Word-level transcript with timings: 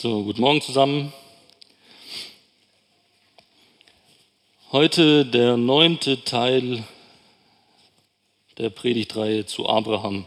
So, 0.00 0.22
guten 0.22 0.42
Morgen 0.42 0.60
zusammen. 0.62 1.12
Heute 4.70 5.26
der 5.26 5.56
neunte 5.56 6.22
Teil 6.22 6.84
der 8.58 8.70
Predigtreihe 8.70 9.44
zu 9.44 9.68
Abraham. 9.68 10.24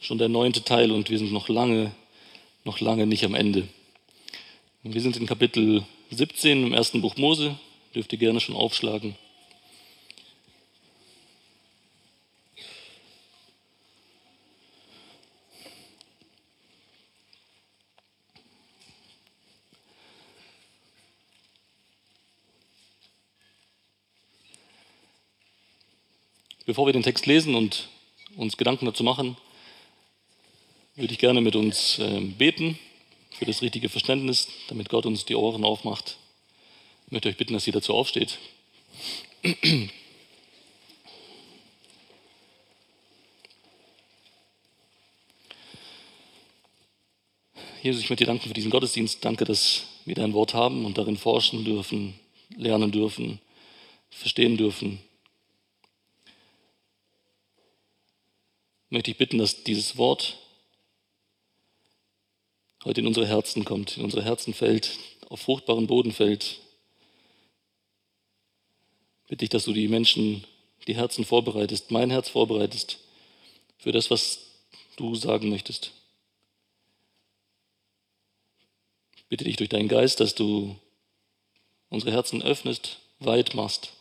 Schon 0.00 0.18
der 0.18 0.28
neunte 0.28 0.64
Teil 0.64 0.90
und 0.90 1.10
wir 1.10 1.18
sind 1.18 1.30
noch 1.30 1.48
lange, 1.48 1.92
noch 2.64 2.80
lange 2.80 3.06
nicht 3.06 3.24
am 3.24 3.36
Ende. 3.36 3.68
Wir 4.82 5.00
sind 5.00 5.16
in 5.16 5.28
Kapitel 5.28 5.84
17 6.10 6.66
im 6.66 6.74
ersten 6.74 7.02
Buch 7.02 7.16
Mose. 7.16 7.56
Dürft 7.94 8.12
ihr 8.12 8.18
gerne 8.18 8.40
schon 8.40 8.56
aufschlagen. 8.56 9.14
Bevor 26.72 26.86
wir 26.86 26.94
den 26.94 27.02
Text 27.02 27.26
lesen 27.26 27.54
und 27.54 27.90
uns 28.34 28.56
Gedanken 28.56 28.86
dazu 28.86 29.04
machen, 29.04 29.36
würde 30.96 31.12
ich 31.12 31.18
gerne 31.18 31.42
mit 31.42 31.54
uns 31.54 31.98
ähm, 31.98 32.32
beten 32.32 32.78
für 33.32 33.44
das 33.44 33.60
richtige 33.60 33.90
Verständnis, 33.90 34.48
damit 34.68 34.88
Gott 34.88 35.04
uns 35.04 35.26
die 35.26 35.34
Ohren 35.34 35.64
aufmacht. 35.64 36.16
Ich 37.04 37.12
möchte 37.12 37.28
euch 37.28 37.36
bitten, 37.36 37.52
dass 37.52 37.66
ihr 37.66 37.74
dazu 37.74 37.92
aufsteht. 37.92 38.38
Jesus, 47.82 48.02
ich 48.02 48.08
möchte 48.08 48.24
dir 48.24 48.28
danken 48.28 48.48
für 48.48 48.54
diesen 48.54 48.70
Gottesdienst. 48.70 49.22
Danke, 49.22 49.44
dass 49.44 49.82
wir 50.06 50.14
dein 50.14 50.32
Wort 50.32 50.54
haben 50.54 50.86
und 50.86 50.96
darin 50.96 51.18
forschen 51.18 51.66
dürfen, 51.66 52.18
lernen 52.56 52.92
dürfen, 52.92 53.40
verstehen 54.08 54.56
dürfen. 54.56 55.02
Möchte 58.92 59.10
ich 59.10 59.16
bitten, 59.16 59.38
dass 59.38 59.64
dieses 59.64 59.96
Wort 59.96 60.38
heute 62.84 63.00
in 63.00 63.06
unsere 63.06 63.26
Herzen 63.26 63.64
kommt, 63.64 63.96
in 63.96 64.04
unsere 64.04 64.22
Herzen 64.22 64.52
fällt, 64.52 64.98
auf 65.30 65.40
fruchtbaren 65.40 65.86
Boden 65.86 66.12
fällt. 66.12 66.60
Bitte 69.28 69.46
ich, 69.46 69.48
dass 69.48 69.64
du 69.64 69.72
die 69.72 69.88
Menschen, 69.88 70.44
die 70.86 70.94
Herzen 70.94 71.24
vorbereitest, 71.24 71.90
mein 71.90 72.10
Herz 72.10 72.28
vorbereitest 72.28 72.98
für 73.78 73.92
das, 73.92 74.10
was 74.10 74.40
du 74.96 75.14
sagen 75.14 75.48
möchtest. 75.48 75.92
Bitte 79.30 79.44
dich 79.44 79.56
durch 79.56 79.70
deinen 79.70 79.88
Geist, 79.88 80.20
dass 80.20 80.34
du 80.34 80.76
unsere 81.88 82.12
Herzen 82.12 82.42
öffnest, 82.42 82.98
weit 83.20 83.54
machst, 83.54 83.94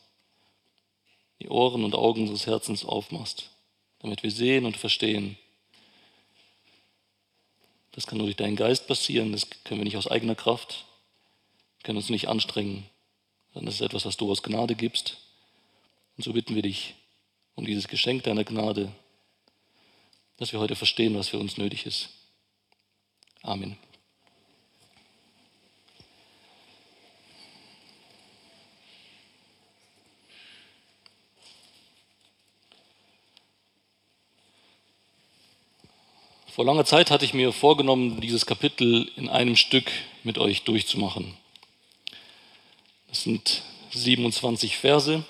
die 1.39 1.47
Ohren 1.47 1.86
und 1.86 1.95
Augen 1.95 2.23
unseres 2.23 2.45
Herzens 2.45 2.84
aufmachst 2.84 3.51
damit 4.02 4.24
wir 4.24 4.32
sehen 4.32 4.66
und 4.66 4.78
verstehen. 4.78 5.38
Das 7.92 8.08
kann 8.08 8.18
nur 8.18 8.28
durch 8.28 8.38
deinen 8.38 8.56
Geist 8.56 8.88
passieren, 8.88 9.32
das 9.32 9.48
können 9.64 9.82
wir 9.82 9.86
nicht 9.86 9.98
aus 9.98 10.08
eigener 10.08 10.36
Kraft, 10.36 10.86
können 11.84 11.98
uns 11.98 12.10
nicht 12.10 12.28
anstrengen, 12.30 12.86
sondern 13.54 13.68
das 13.68 13.76
ist 13.76 13.82
etwas, 13.82 14.06
was 14.06 14.18
du 14.18 14.32
aus 14.32 14.44
Gnade 14.44 14.76
gibst. 14.76 15.18
Und 16.18 16.24
so 16.24 16.34
bitten 16.34 16.56
wir 16.56 16.62
dich 16.62 16.96
um 17.56 17.66
dieses 17.66 17.88
Geschenk 17.88 18.24
deiner 18.24 18.44
Gnade, 18.44 18.92
dass 20.38 20.52
wir 20.54 20.60
heute 20.60 20.76
verstehen, 20.76 21.16
was 21.16 21.30
für 21.30 21.40
uns 21.40 21.58
nötig 21.58 21.86
ist. 21.86 22.10
Amen. 23.44 23.78
Vor 36.53 36.66
langer 36.66 36.84
Zeit 36.84 37.12
hatte 37.12 37.23
ich 37.23 37.34
mir 37.34 37.53
vorgenommen, 37.53 38.19
dieses 38.19 38.45
Kapitel 38.45 39.09
in 39.16 39.29
einem 39.29 39.56
Stück 39.56 39.89
mit 40.25 40.38
euch 40.38 40.63
durchzumachen. 40.63 41.34
Das 43.07 43.23
sind 43.23 43.62
27 43.91 44.75
Verse. 44.75 45.23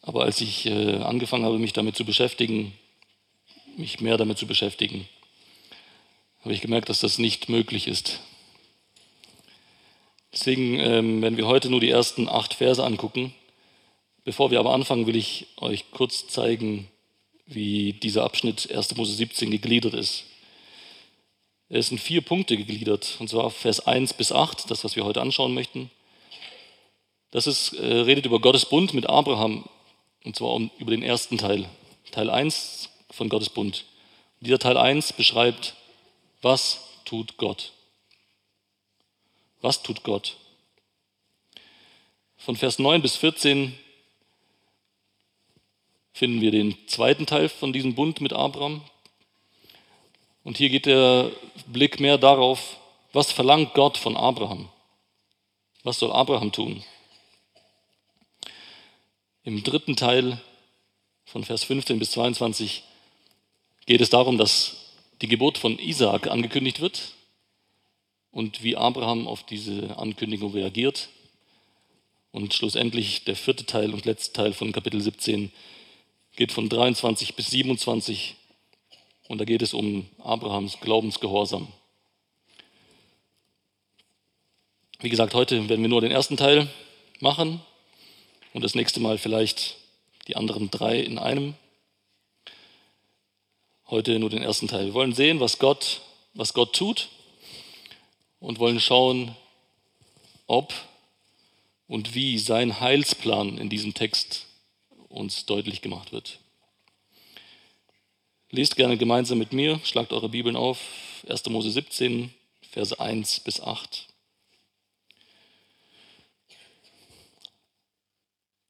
Aber 0.00 0.22
als 0.22 0.40
ich 0.40 0.64
äh, 0.64 0.96
angefangen 1.02 1.44
habe, 1.44 1.58
mich 1.58 1.74
damit 1.74 1.94
zu 1.94 2.06
beschäftigen, 2.06 2.72
mich 3.76 4.00
mehr 4.00 4.16
damit 4.16 4.38
zu 4.38 4.46
beschäftigen, 4.46 5.06
habe 6.40 6.54
ich 6.54 6.62
gemerkt, 6.62 6.88
dass 6.88 7.00
das 7.00 7.18
nicht 7.18 7.50
möglich 7.50 7.86
ist. 7.86 8.20
Deswegen 10.32 10.80
ähm, 10.80 11.20
werden 11.20 11.36
wir 11.36 11.46
heute 11.46 11.68
nur 11.68 11.80
die 11.80 11.90
ersten 11.90 12.30
acht 12.30 12.54
Verse 12.54 12.82
angucken. 12.82 13.34
Bevor 14.24 14.50
wir 14.50 14.58
aber 14.58 14.72
anfangen, 14.72 15.06
will 15.06 15.16
ich 15.16 15.48
euch 15.58 15.90
kurz 15.90 16.28
zeigen, 16.28 16.88
wie 17.48 17.94
dieser 17.94 18.24
Abschnitt 18.24 18.70
1. 18.70 18.96
Mose 18.96 19.12
17 19.12 19.50
gegliedert 19.50 19.94
ist. 19.94 20.24
Er 21.70 21.80
ist 21.80 21.90
in 21.90 21.98
vier 21.98 22.20
Punkte 22.20 22.56
gegliedert, 22.56 23.16
und 23.18 23.28
zwar 23.28 23.50
Vers 23.50 23.80
1 23.80 24.14
bis 24.14 24.32
8, 24.32 24.70
das, 24.70 24.84
was 24.84 24.96
wir 24.96 25.04
heute 25.04 25.20
anschauen 25.20 25.54
möchten. 25.54 25.90
Das 27.30 27.46
ist, 27.46 27.74
äh, 27.74 27.84
redet 27.84 28.26
über 28.26 28.40
Gottes 28.40 28.66
Bund 28.66 28.94
mit 28.94 29.06
Abraham, 29.06 29.68
und 30.24 30.36
zwar 30.36 30.52
um, 30.52 30.70
über 30.78 30.90
den 30.90 31.02
ersten 31.02 31.36
Teil, 31.36 31.68
Teil 32.10 32.30
1 32.30 32.90
von 33.10 33.28
Gottes 33.28 33.50
Bund. 33.50 33.84
Und 34.40 34.46
dieser 34.46 34.58
Teil 34.58 34.76
1 34.76 35.14
beschreibt, 35.14 35.74
was 36.42 36.80
tut 37.04 37.36
Gott. 37.36 37.72
Was 39.60 39.82
tut 39.82 40.04
Gott? 40.04 40.36
Von 42.36 42.56
Vers 42.56 42.78
9 42.78 43.02
bis 43.02 43.16
14 43.16 43.76
finden 46.18 46.40
wir 46.40 46.50
den 46.50 46.76
zweiten 46.88 47.26
Teil 47.26 47.48
von 47.48 47.72
diesem 47.72 47.94
Bund 47.94 48.20
mit 48.20 48.32
Abraham. 48.32 48.82
Und 50.42 50.58
hier 50.58 50.68
geht 50.68 50.86
der 50.86 51.30
Blick 51.68 52.00
mehr 52.00 52.18
darauf, 52.18 52.76
was 53.12 53.30
verlangt 53.30 53.72
Gott 53.74 53.96
von 53.96 54.16
Abraham? 54.16 54.68
Was 55.84 56.00
soll 56.00 56.10
Abraham 56.10 56.50
tun? 56.50 56.82
Im 59.44 59.62
dritten 59.62 59.94
Teil 59.94 60.40
von 61.24 61.44
Vers 61.44 61.62
15 61.62 62.00
bis 62.00 62.10
22 62.10 62.82
geht 63.86 64.00
es 64.00 64.10
darum, 64.10 64.38
dass 64.38 64.96
die 65.22 65.28
Geburt 65.28 65.56
von 65.56 65.78
Isaak 65.78 66.26
angekündigt 66.26 66.80
wird 66.80 67.12
und 68.32 68.64
wie 68.64 68.76
Abraham 68.76 69.28
auf 69.28 69.44
diese 69.44 69.96
Ankündigung 69.96 70.52
reagiert. 70.52 71.10
Und 72.32 72.54
schlussendlich 72.54 73.24
der 73.24 73.36
vierte 73.36 73.66
Teil 73.66 73.94
und 73.94 74.04
letzte 74.04 74.32
Teil 74.32 74.52
von 74.52 74.72
Kapitel 74.72 75.00
17 75.00 75.52
geht 76.38 76.52
von 76.52 76.68
23 76.68 77.34
bis 77.34 77.50
27 77.50 78.36
und 79.26 79.38
da 79.38 79.44
geht 79.44 79.60
es 79.60 79.74
um 79.74 80.08
Abrahams 80.22 80.78
Glaubensgehorsam. 80.78 81.66
Wie 85.00 85.08
gesagt, 85.08 85.34
heute 85.34 85.68
werden 85.68 85.82
wir 85.82 85.88
nur 85.88 86.00
den 86.00 86.12
ersten 86.12 86.36
Teil 86.36 86.68
machen 87.18 87.60
und 88.52 88.62
das 88.62 88.76
nächste 88.76 89.00
Mal 89.00 89.18
vielleicht 89.18 89.78
die 90.28 90.36
anderen 90.36 90.70
drei 90.70 91.00
in 91.00 91.18
einem. 91.18 91.54
Heute 93.88 94.20
nur 94.20 94.30
den 94.30 94.42
ersten 94.42 94.68
Teil. 94.68 94.86
Wir 94.86 94.94
wollen 94.94 95.14
sehen, 95.14 95.40
was 95.40 95.58
Gott, 95.58 96.02
was 96.34 96.54
Gott 96.54 96.72
tut 96.72 97.08
und 98.38 98.60
wollen 98.60 98.78
schauen, 98.78 99.34
ob 100.46 100.72
und 101.88 102.14
wie 102.14 102.38
sein 102.38 102.78
Heilsplan 102.78 103.58
in 103.58 103.68
diesem 103.68 103.92
Text 103.92 104.47
uns 105.18 105.44
deutlich 105.46 105.82
gemacht 105.82 106.12
wird. 106.12 106.38
Lest 108.50 108.76
gerne 108.76 108.96
gemeinsam 108.96 109.38
mit 109.38 109.52
mir, 109.52 109.78
schlagt 109.84 110.12
eure 110.12 110.28
Bibeln 110.28 110.56
auf, 110.56 110.78
1. 111.28 111.46
Mose 111.50 111.70
17, 111.70 112.32
Verse 112.70 112.98
1 112.98 113.40
bis 113.40 113.60
8. 113.60 114.06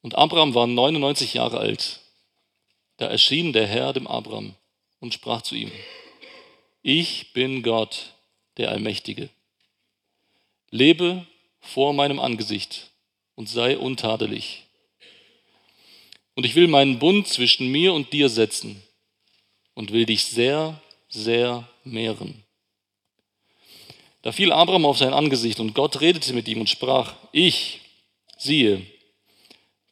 Und 0.03 0.15
Abraham 0.15 0.55
war 0.55 0.67
99 0.67 1.35
Jahre 1.35 1.59
alt. 1.59 2.01
Da 2.97 3.07
erschien 3.07 3.53
der 3.53 3.67
Herr 3.67 3.93
dem 3.93 4.07
Abraham 4.07 4.55
und 5.01 5.15
sprach 5.15 5.43
zu 5.43 5.55
ihm, 5.55 5.71
ich 6.83 7.33
bin 7.33 7.63
Gott, 7.63 8.15
der 8.57 8.71
Allmächtige. 8.71 9.29
Lebe 10.71 11.27
vor 11.61 11.93
meinem 11.93 12.19
Angesicht 12.19 12.91
und 13.35 13.49
sei 13.49 13.79
untadelig 13.79 14.68
und 16.39 16.45
ich 16.45 16.55
will 16.55 16.69
meinen 16.69 17.01
Bund 17.01 17.27
zwischen 17.27 17.67
mir 17.67 17.93
und 17.93 18.13
dir 18.13 18.29
setzen 18.29 18.81
und 19.75 19.91
will 19.91 20.07
dich 20.07 20.25
sehr, 20.25 20.81
sehr 21.09 21.69
mehren. 21.83 22.45
Da 24.23 24.31
fiel 24.31 24.53
Abraham 24.53 24.87
auf 24.87 24.99
sein 24.99 25.13
Angesicht 25.13 25.59
und 25.59 25.75
Gott 25.75 26.01
redete 26.01 26.33
mit 26.35 26.47
ihm 26.47 26.61
und 26.61 26.71
sprach, 26.71 27.17
ich, 27.33 27.81
siehe, 28.37 28.87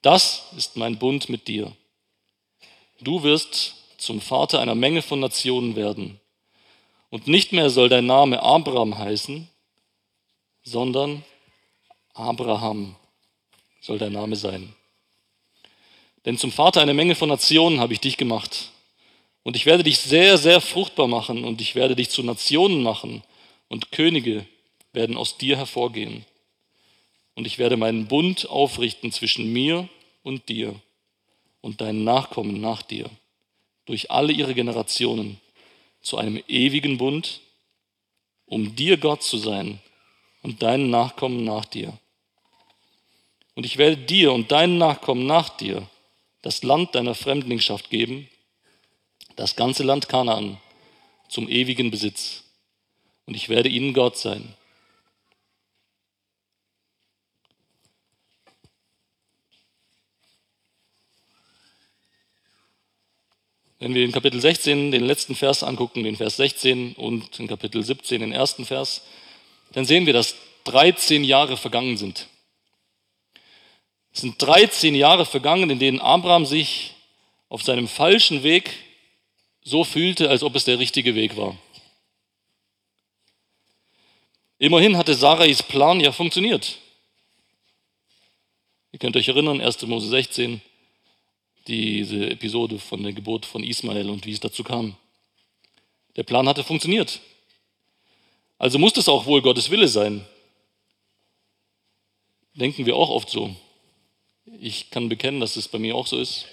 das 0.03 0.45
ist 0.57 0.77
mein 0.77 1.01
Bund 1.01 1.29
mit 1.29 1.49
dir. 1.49 1.77
Du 3.01 3.25
wirst 3.25 3.75
zum 3.99 4.21
Vater 4.21 4.61
einer 4.61 4.77
Menge 4.77 5.03
von 5.03 5.19
Nationen 5.19 5.75
werden 5.75 6.21
Und 7.11 7.27
nicht 7.27 7.51
mehr 7.51 7.71
soll 7.71 7.89
dein 7.89 8.07
Name 8.07 8.41
Abraham 8.41 8.97
heißen, 8.97 9.49
sondern 10.63 11.25
Abraham 12.15 12.95
soll 13.81 13.99
dein 13.99 14.13
Name 14.13 14.37
sein. 14.37 14.77
Denn 16.27 16.37
zum 16.37 16.51
Vater 16.51 16.83
einer 16.83 16.93
Menge 16.93 17.15
von 17.15 17.29
Nationen 17.29 17.79
habe 17.79 17.93
ich 17.93 18.01
dich 18.01 18.17
gemacht. 18.17 18.73
Und 19.45 19.55
ich 19.55 19.65
werde 19.65 19.85
dich 19.85 19.99
sehr, 19.99 20.39
sehr 20.39 20.61
fruchtbar 20.61 21.07
machen 21.07 21.45
und 21.45 21.61
ich 21.61 21.77
werde 21.77 21.95
dich 21.95 22.11
zu 22.11 22.25
Nationen 22.25 22.83
machen 22.83 23.23
und 23.69 23.93
Könige 23.93 24.45
werden 24.93 25.17
aus 25.17 25.39
dir 25.39 25.57
hervorgehen. 25.57 26.27
Und 27.37 27.47
ich 27.47 27.59
werde 27.59 27.77
meinen 27.77 28.09
Bund 28.09 28.49
aufrichten 28.49 29.13
zwischen 29.13 29.53
mir 29.53 29.89
und 30.25 30.49
dir 30.49 30.75
und 31.61 31.81
deinen 31.81 32.03
Nachkommen 32.03 32.61
nach 32.61 32.83
dir 32.83 33.09
durch 33.85 34.11
alle 34.11 34.33
ihre 34.33 34.55
Generationen 34.55 35.41
zu 36.01 36.17
einem 36.19 36.43
ewigen 36.49 36.99
Bund, 36.99 37.41
um 38.47 38.75
dir 38.75 38.97
Gott 38.97 39.23
zu 39.23 39.39
sein 39.39 39.79
und 40.43 40.61
deinen 40.63 40.91
Nachkommen 40.91 41.45
nach 41.45 41.67
dir. 41.67 41.97
Und 43.55 43.65
ich 43.65 43.77
werde 43.77 43.97
dir 43.97 44.33
und 44.33 44.51
deinen 44.51 44.79
Nachkommen 44.79 45.27
nach 45.27 45.51
dir 45.51 45.89
das 46.47 46.63
Land 46.63 46.95
deiner 46.95 47.17
Fremdlingschaft 47.17 47.91
geben, 47.91 48.29
das 49.35 49.57
ganze 49.57 49.83
Land 49.83 50.09
Kanaan 50.09 50.61
zum 51.29 51.49
ewigen 51.49 51.91
Besitz. 51.91 52.45
Und 53.27 53.35
ich 53.35 53.49
werde 53.49 53.69
ihnen 53.69 53.95
Gott 53.95 54.17
sein. 54.17 54.55
Wenn 63.81 63.95
wir 63.95 64.05
in 64.05 64.13
Kapitel 64.13 64.41
16 64.41 64.93
den 64.93 65.05
letzten 65.05 65.35
Vers 65.35 65.65
angucken, 65.65 66.05
den 66.05 66.15
Vers 66.15 66.37
16 66.37 66.93
und 66.93 67.41
in 67.41 67.49
Kapitel 67.49 67.83
17 67.83 68.21
den 68.21 68.31
ersten 68.31 68.65
Vers, 68.65 69.03
dann 69.73 69.85
sehen 69.85 70.07
wir, 70.07 70.13
dass 70.13 70.37
13 70.63 71.25
Jahre 71.25 71.57
vergangen 71.57 71.97
sind. 71.97 72.29
Es 74.17 74.23
sind 74.23 74.41
13 74.41 74.95
Jahre 74.95 75.27
vergangen, 75.27 75.69
in 75.69 75.79
denen 75.79 76.01
Abraham 76.01 76.47
sich 76.47 76.95
auf 77.51 77.63
seinem 77.63 77.87
falschen 77.87 78.43
Weg 78.43 78.73
so 79.63 79.85
fühlte, 79.85 80.31
als 80.31 80.43
ob 80.43 80.57
es 80.57 80.65
der 80.65 80.79
richtige 80.79 81.15
Weg 81.15 81.37
war. 81.37 81.55
Immerhin 84.57 84.97
hatte 84.97 85.15
Sarais 85.15 85.63
Plan 85.63 86.01
ja 86.01 86.13
funktioniert. 86.13 86.79
Ihr 88.91 89.01
könnt 89.01 89.19
euch 89.19 89.29
erinnern, 89.29 89.61
1. 89.61 89.83
Mose 89.83 90.09
16, 90.09 90.63
diese 91.67 92.31
Episode 92.31 92.79
von 92.79 93.03
der 93.03 93.13
Geburt 93.13 93.45
von 93.45 93.63
Ismael 93.63 94.09
und 94.09 94.25
wie 94.25 94.33
es 94.33 94.41
dazu 94.41 94.65
kam. 94.65 94.97
Der 96.17 96.23
Plan 96.23 96.49
hatte 96.49 96.65
funktioniert. 96.65 97.21
Also 98.57 98.79
muss 98.79 98.97
es 98.97 99.11
auch 99.11 99.27
wohl 99.27 99.43
Gottes 99.43 99.69
Wille 99.69 99.89
sein. 99.89 100.25
Denken 102.55 102.87
wir 102.87 102.97
auch 102.97 103.11
oft 103.11 103.29
so. 103.29 103.55
Ich 104.47 104.91
kann 104.91 105.09
bekennen, 105.09 105.41
dass 105.41 105.57
es 105.57 105.69
bei 105.69 105.79
mir 105.79 105.97
auch 105.97 106.07
so 106.07 106.19
ist. 106.19 106.47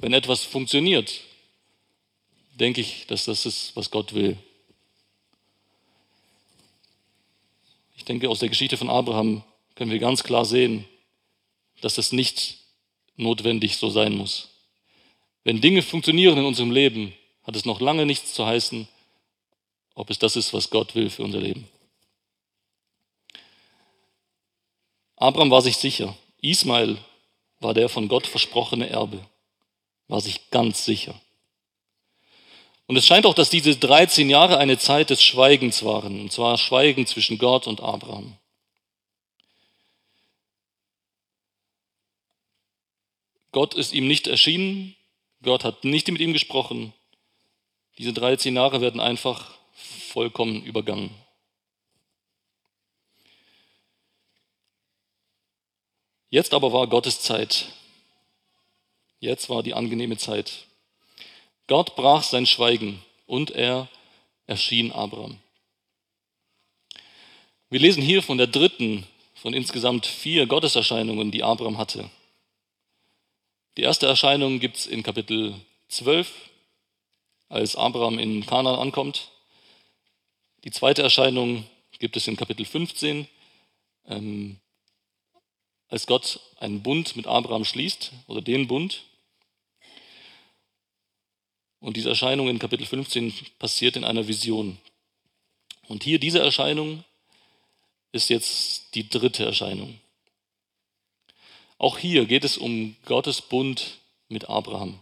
Wenn 0.00 0.12
etwas 0.12 0.44
funktioniert, 0.44 1.20
denke 2.54 2.80
ich, 2.80 3.06
dass 3.06 3.24
das 3.24 3.46
ist, 3.46 3.74
was 3.74 3.90
Gott 3.90 4.14
will. 4.14 4.36
Ich 7.96 8.04
denke, 8.04 8.28
aus 8.28 8.40
der 8.40 8.48
Geschichte 8.48 8.76
von 8.76 8.90
Abraham 8.90 9.42
können 9.74 9.90
wir 9.90 9.98
ganz 9.98 10.22
klar 10.22 10.44
sehen, 10.44 10.84
dass 11.80 11.94
das 11.94 12.12
nicht 12.12 12.58
notwendig 13.16 13.76
so 13.76 13.90
sein 13.90 14.14
muss. 14.14 14.48
Wenn 15.44 15.60
Dinge 15.60 15.82
funktionieren 15.82 16.38
in 16.38 16.44
unserem 16.44 16.70
Leben, 16.70 17.12
hat 17.44 17.56
es 17.56 17.64
noch 17.64 17.80
lange 17.80 18.06
nichts 18.06 18.34
zu 18.34 18.46
heißen, 18.46 18.88
ob 19.94 20.10
es 20.10 20.18
das 20.18 20.36
ist, 20.36 20.52
was 20.52 20.70
Gott 20.70 20.94
will 20.94 21.10
für 21.10 21.24
unser 21.24 21.40
Leben. 21.40 21.68
Abraham 25.16 25.50
war 25.50 25.62
sich 25.62 25.76
sicher. 25.76 26.16
Ismael 26.40 26.98
war 27.62 27.74
der 27.74 27.88
von 27.88 28.08
Gott 28.08 28.26
versprochene 28.26 28.88
Erbe. 28.88 29.20
War 30.08 30.20
sich 30.20 30.50
ganz 30.50 30.84
sicher. 30.84 31.14
Und 32.86 32.96
es 32.96 33.06
scheint 33.06 33.24
auch, 33.24 33.34
dass 33.34 33.48
diese 33.48 33.76
13 33.76 34.28
Jahre 34.28 34.58
eine 34.58 34.78
Zeit 34.78 35.10
des 35.10 35.22
Schweigens 35.22 35.84
waren, 35.84 36.20
und 36.20 36.32
zwar 36.32 36.58
Schweigen 36.58 37.06
zwischen 37.06 37.38
Gott 37.38 37.66
und 37.66 37.80
Abraham. 37.80 38.36
Gott 43.52 43.74
ist 43.74 43.92
ihm 43.92 44.08
nicht 44.08 44.26
erschienen, 44.26 44.96
Gott 45.42 45.64
hat 45.64 45.84
nicht 45.84 46.08
mit 46.08 46.20
ihm 46.20 46.32
gesprochen. 46.32 46.92
Diese 47.98 48.12
13 48.12 48.56
Jahre 48.56 48.80
werden 48.80 49.00
einfach 49.00 49.54
vollkommen 50.08 50.62
übergangen. 50.62 51.10
Jetzt 56.32 56.54
aber 56.54 56.72
war 56.72 56.86
Gottes 56.86 57.20
Zeit. 57.20 57.66
Jetzt 59.20 59.50
war 59.50 59.62
die 59.62 59.74
angenehme 59.74 60.16
Zeit. 60.16 60.64
Gott 61.66 61.94
brach 61.94 62.22
sein 62.22 62.46
Schweigen 62.46 63.04
und 63.26 63.50
er 63.50 63.86
erschien 64.46 64.92
Abraham. 64.92 65.36
Wir 67.68 67.80
lesen 67.80 68.02
hier 68.02 68.22
von 68.22 68.38
der 68.38 68.46
dritten 68.46 69.06
von 69.34 69.52
insgesamt 69.52 70.06
vier 70.06 70.46
Gotteserscheinungen, 70.46 71.30
die 71.30 71.42
Abraham 71.42 71.76
hatte. 71.76 72.08
Die 73.76 73.82
erste 73.82 74.06
Erscheinung 74.06 74.58
gibt 74.58 74.78
es 74.78 74.86
in 74.86 75.02
Kapitel 75.02 75.54
12, 75.88 76.32
als 77.50 77.76
Abraham 77.76 78.18
in 78.18 78.46
Kanaan 78.46 78.78
ankommt. 78.78 79.32
Die 80.64 80.70
zweite 80.70 81.02
Erscheinung 81.02 81.66
gibt 81.98 82.16
es 82.16 82.26
in 82.26 82.36
Kapitel 82.36 82.64
15, 82.64 83.28
ähm, 84.06 84.61
als 85.92 86.06
Gott 86.06 86.40
einen 86.58 86.82
Bund 86.82 87.16
mit 87.16 87.26
Abraham 87.26 87.66
schließt, 87.66 88.12
oder 88.26 88.40
den 88.40 88.66
Bund. 88.66 89.02
Und 91.80 91.98
diese 91.98 92.08
Erscheinung 92.08 92.48
in 92.48 92.58
Kapitel 92.58 92.86
15 92.86 93.34
passiert 93.58 93.96
in 93.96 94.04
einer 94.04 94.26
Vision. 94.26 94.78
Und 95.88 96.02
hier 96.02 96.18
diese 96.18 96.38
Erscheinung 96.38 97.04
ist 98.10 98.30
jetzt 98.30 98.94
die 98.94 99.10
dritte 99.10 99.44
Erscheinung. 99.44 100.00
Auch 101.76 101.98
hier 101.98 102.24
geht 102.24 102.44
es 102.44 102.56
um 102.56 102.96
Gottes 103.04 103.42
Bund 103.42 103.98
mit 104.30 104.48
Abraham. 104.48 104.98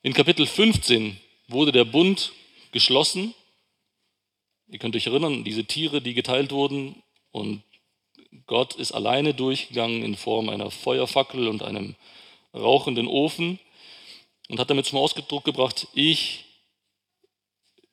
In 0.00 0.14
Kapitel 0.14 0.46
15 0.46 1.20
wurde 1.48 1.72
der 1.72 1.84
Bund 1.84 2.32
geschlossen. 2.72 3.34
Ihr 4.68 4.78
könnt 4.78 4.96
euch 4.96 5.06
erinnern, 5.06 5.44
diese 5.44 5.66
Tiere, 5.66 6.00
die 6.00 6.14
geteilt 6.14 6.50
wurden 6.50 7.02
und 7.30 7.62
Gott 8.48 8.74
ist 8.74 8.92
alleine 8.92 9.34
durchgegangen 9.34 10.02
in 10.02 10.16
Form 10.16 10.48
einer 10.48 10.70
Feuerfackel 10.70 11.46
und 11.48 11.62
einem 11.62 11.94
rauchenden 12.54 13.06
Ofen 13.06 13.60
und 14.48 14.58
hat 14.58 14.70
damit 14.70 14.86
zum 14.86 14.98
Ausdruck 14.98 15.44
gebracht, 15.44 15.86
ich 15.94 16.46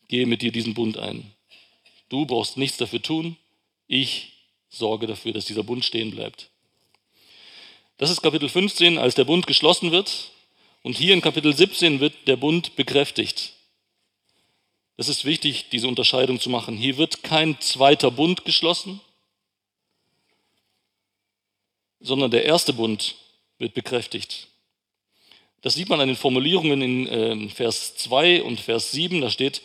gehe 0.07 0.25
mit 0.25 0.41
dir 0.41 0.53
diesen 0.53 0.73
Bund 0.73 0.97
ein. 0.97 1.31
Du 2.09 2.25
brauchst 2.25 2.55
nichts 2.55 2.77
dafür 2.77 3.01
tun, 3.01 3.35
ich 3.87 4.31
sorge 4.69 5.07
dafür, 5.07 5.33
dass 5.33 5.45
dieser 5.45 5.63
Bund 5.63 5.83
stehen 5.83 6.11
bleibt. 6.11 6.49
Das 7.97 8.09
ist 8.09 8.21
Kapitel 8.21 8.47
15, 8.47 8.97
als 8.97 9.15
der 9.15 9.25
Bund 9.25 9.47
geschlossen 9.47 9.91
wird. 9.91 10.31
Und 10.83 10.97
hier 10.97 11.13
in 11.13 11.21
Kapitel 11.21 11.55
17 11.55 11.99
wird 11.99 12.13
der 12.27 12.35
Bund 12.37 12.75
bekräftigt. 12.75 13.53
Das 14.97 15.09
ist 15.09 15.25
wichtig, 15.25 15.69
diese 15.69 15.87
Unterscheidung 15.87 16.39
zu 16.39 16.49
machen. 16.49 16.77
Hier 16.77 16.97
wird 16.97 17.23
kein 17.23 17.59
zweiter 17.59 18.11
Bund 18.11 18.45
geschlossen, 18.45 19.01
sondern 21.99 22.31
der 22.31 22.45
erste 22.45 22.73
Bund 22.73 23.15
wird 23.57 23.73
bekräftigt. 23.73 24.47
Das 25.61 25.73
sieht 25.73 25.89
man 25.89 25.99
an 25.99 26.07
den 26.07 26.17
Formulierungen 26.17 26.81
in 26.81 27.07
äh, 27.07 27.49
Vers 27.49 27.95
2 27.97 28.43
und 28.43 28.59
Vers 28.59 28.91
7. 28.91 29.21
Da 29.21 29.29
steht, 29.29 29.61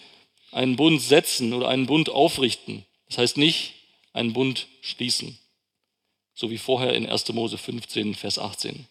einen 0.53 0.77
Bund 0.77 1.01
setzen 1.01 1.53
oder 1.53 1.69
einen 1.69 1.87
Bund 1.87 2.09
aufrichten. 2.09 2.85
Das 3.09 3.19
heißt 3.19 3.37
nicht 3.37 3.75
einen 4.13 4.33
Bund 4.33 4.67
schließen 4.81 5.39
so 6.41 6.51
wie 6.51 6.57
vorher 6.57 6.95
in 6.95 7.07
1. 7.07 7.29
Mose 7.35 7.59
15, 7.59 8.15
Vers 8.15 8.39
18. 8.39 8.87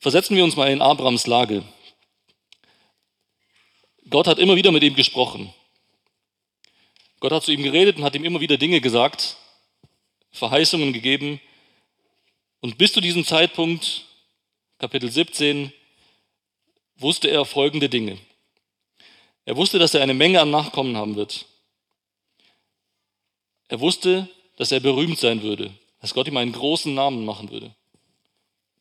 Versetzen 0.00 0.36
wir 0.36 0.42
uns 0.42 0.56
mal 0.56 0.70
in 0.70 0.82
Abrams 0.82 1.28
Lage. 1.28 1.62
Gott 4.10 4.26
hat 4.26 4.40
immer 4.40 4.56
wieder 4.56 4.72
mit 4.72 4.82
ihm 4.82 4.96
gesprochen. 4.96 5.54
Gott 7.20 7.30
hat 7.30 7.44
zu 7.44 7.52
ihm 7.52 7.62
geredet 7.62 7.98
und 7.98 8.04
hat 8.04 8.16
ihm 8.16 8.24
immer 8.24 8.40
wieder 8.40 8.56
Dinge 8.56 8.80
gesagt, 8.80 9.36
Verheißungen 10.30 10.92
gegeben. 10.92 11.40
Und 12.60 12.78
bis 12.78 12.92
zu 12.92 13.00
diesem 13.00 13.24
Zeitpunkt, 13.24 14.04
Kapitel 14.78 15.10
17, 15.10 15.72
wusste 16.96 17.28
er 17.28 17.44
folgende 17.44 17.88
Dinge. 17.88 18.18
Er 19.44 19.56
wusste, 19.56 19.78
dass 19.78 19.94
er 19.94 20.02
eine 20.02 20.14
Menge 20.14 20.40
an 20.40 20.50
Nachkommen 20.50 20.96
haben 20.96 21.16
wird. 21.16 21.46
Er 23.68 23.80
wusste, 23.80 24.28
dass 24.56 24.72
er 24.72 24.80
berühmt 24.80 25.18
sein 25.18 25.42
würde, 25.42 25.72
dass 26.00 26.14
Gott 26.14 26.28
ihm 26.28 26.36
einen 26.36 26.52
großen 26.52 26.94
Namen 26.94 27.24
machen 27.24 27.50
würde. 27.50 27.74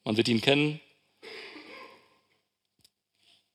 Man 0.03 0.17
wird 0.17 0.27
ihn 0.27 0.41
kennen. 0.41 0.79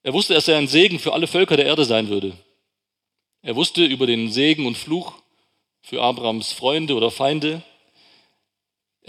Er 0.03 0.13
wusste, 0.13 0.35
dass 0.35 0.49
er 0.49 0.59
ein 0.59 0.69
Segen 0.69 0.99
für 0.99 1.13
alle 1.13 1.27
Völker 1.27 1.57
der 1.57 1.67
Erde 1.67 1.85
sein 1.85 2.09
würde. 2.09 2.37
Er 3.43 3.57
wusste 3.57 3.85
über 3.85 4.07
den 4.07 4.31
Segen 4.31 4.67
und 4.67 4.77
Fluch 4.77 5.15
für 5.83 6.03
Abrahams 6.03 6.53
Freunde 6.53 6.95
oder 6.95 7.11
Feinde. 7.11 7.63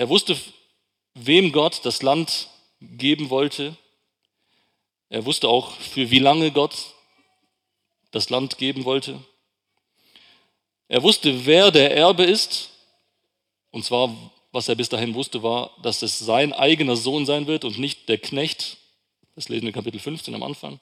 Er 0.02 0.10
wusste, 0.10 0.36
wem 1.14 1.52
Gott 1.52 1.86
das 1.86 2.02
Land 2.02 2.50
geben 2.82 3.30
wollte. 3.30 3.78
Er 5.10 5.26
wusste 5.26 5.48
auch, 5.48 5.74
für 5.74 6.10
wie 6.10 6.18
lange 6.18 6.50
Gott 6.50 6.96
das 8.10 8.32
Land 8.32 8.58
geben 8.58 8.84
wollte. 8.84 9.24
Er 10.88 11.04
wusste, 11.04 11.46
wer 11.46 11.70
der 11.70 11.96
Erbe 11.96 12.24
ist. 12.24 12.72
Und 13.70 13.86
zwar, 13.86 14.12
was 14.52 14.68
er 14.68 14.74
bis 14.74 14.90
dahin 14.90 15.14
wusste, 15.14 15.44
war, 15.44 15.70
dass 15.84 16.02
es 16.02 16.18
sein 16.18 16.52
eigener 16.52 16.96
Sohn 16.96 17.28
sein 17.28 17.46
wird 17.46 17.64
und 17.64 17.78
nicht 17.78 18.10
der 18.10 18.18
Knecht. 18.18 18.78
Das 19.36 19.50
lesen 19.50 19.66
wir 19.66 19.70
in 19.70 19.76
Kapitel 19.76 20.00
15 20.00 20.34
am 20.34 20.42
Anfang. 20.42 20.80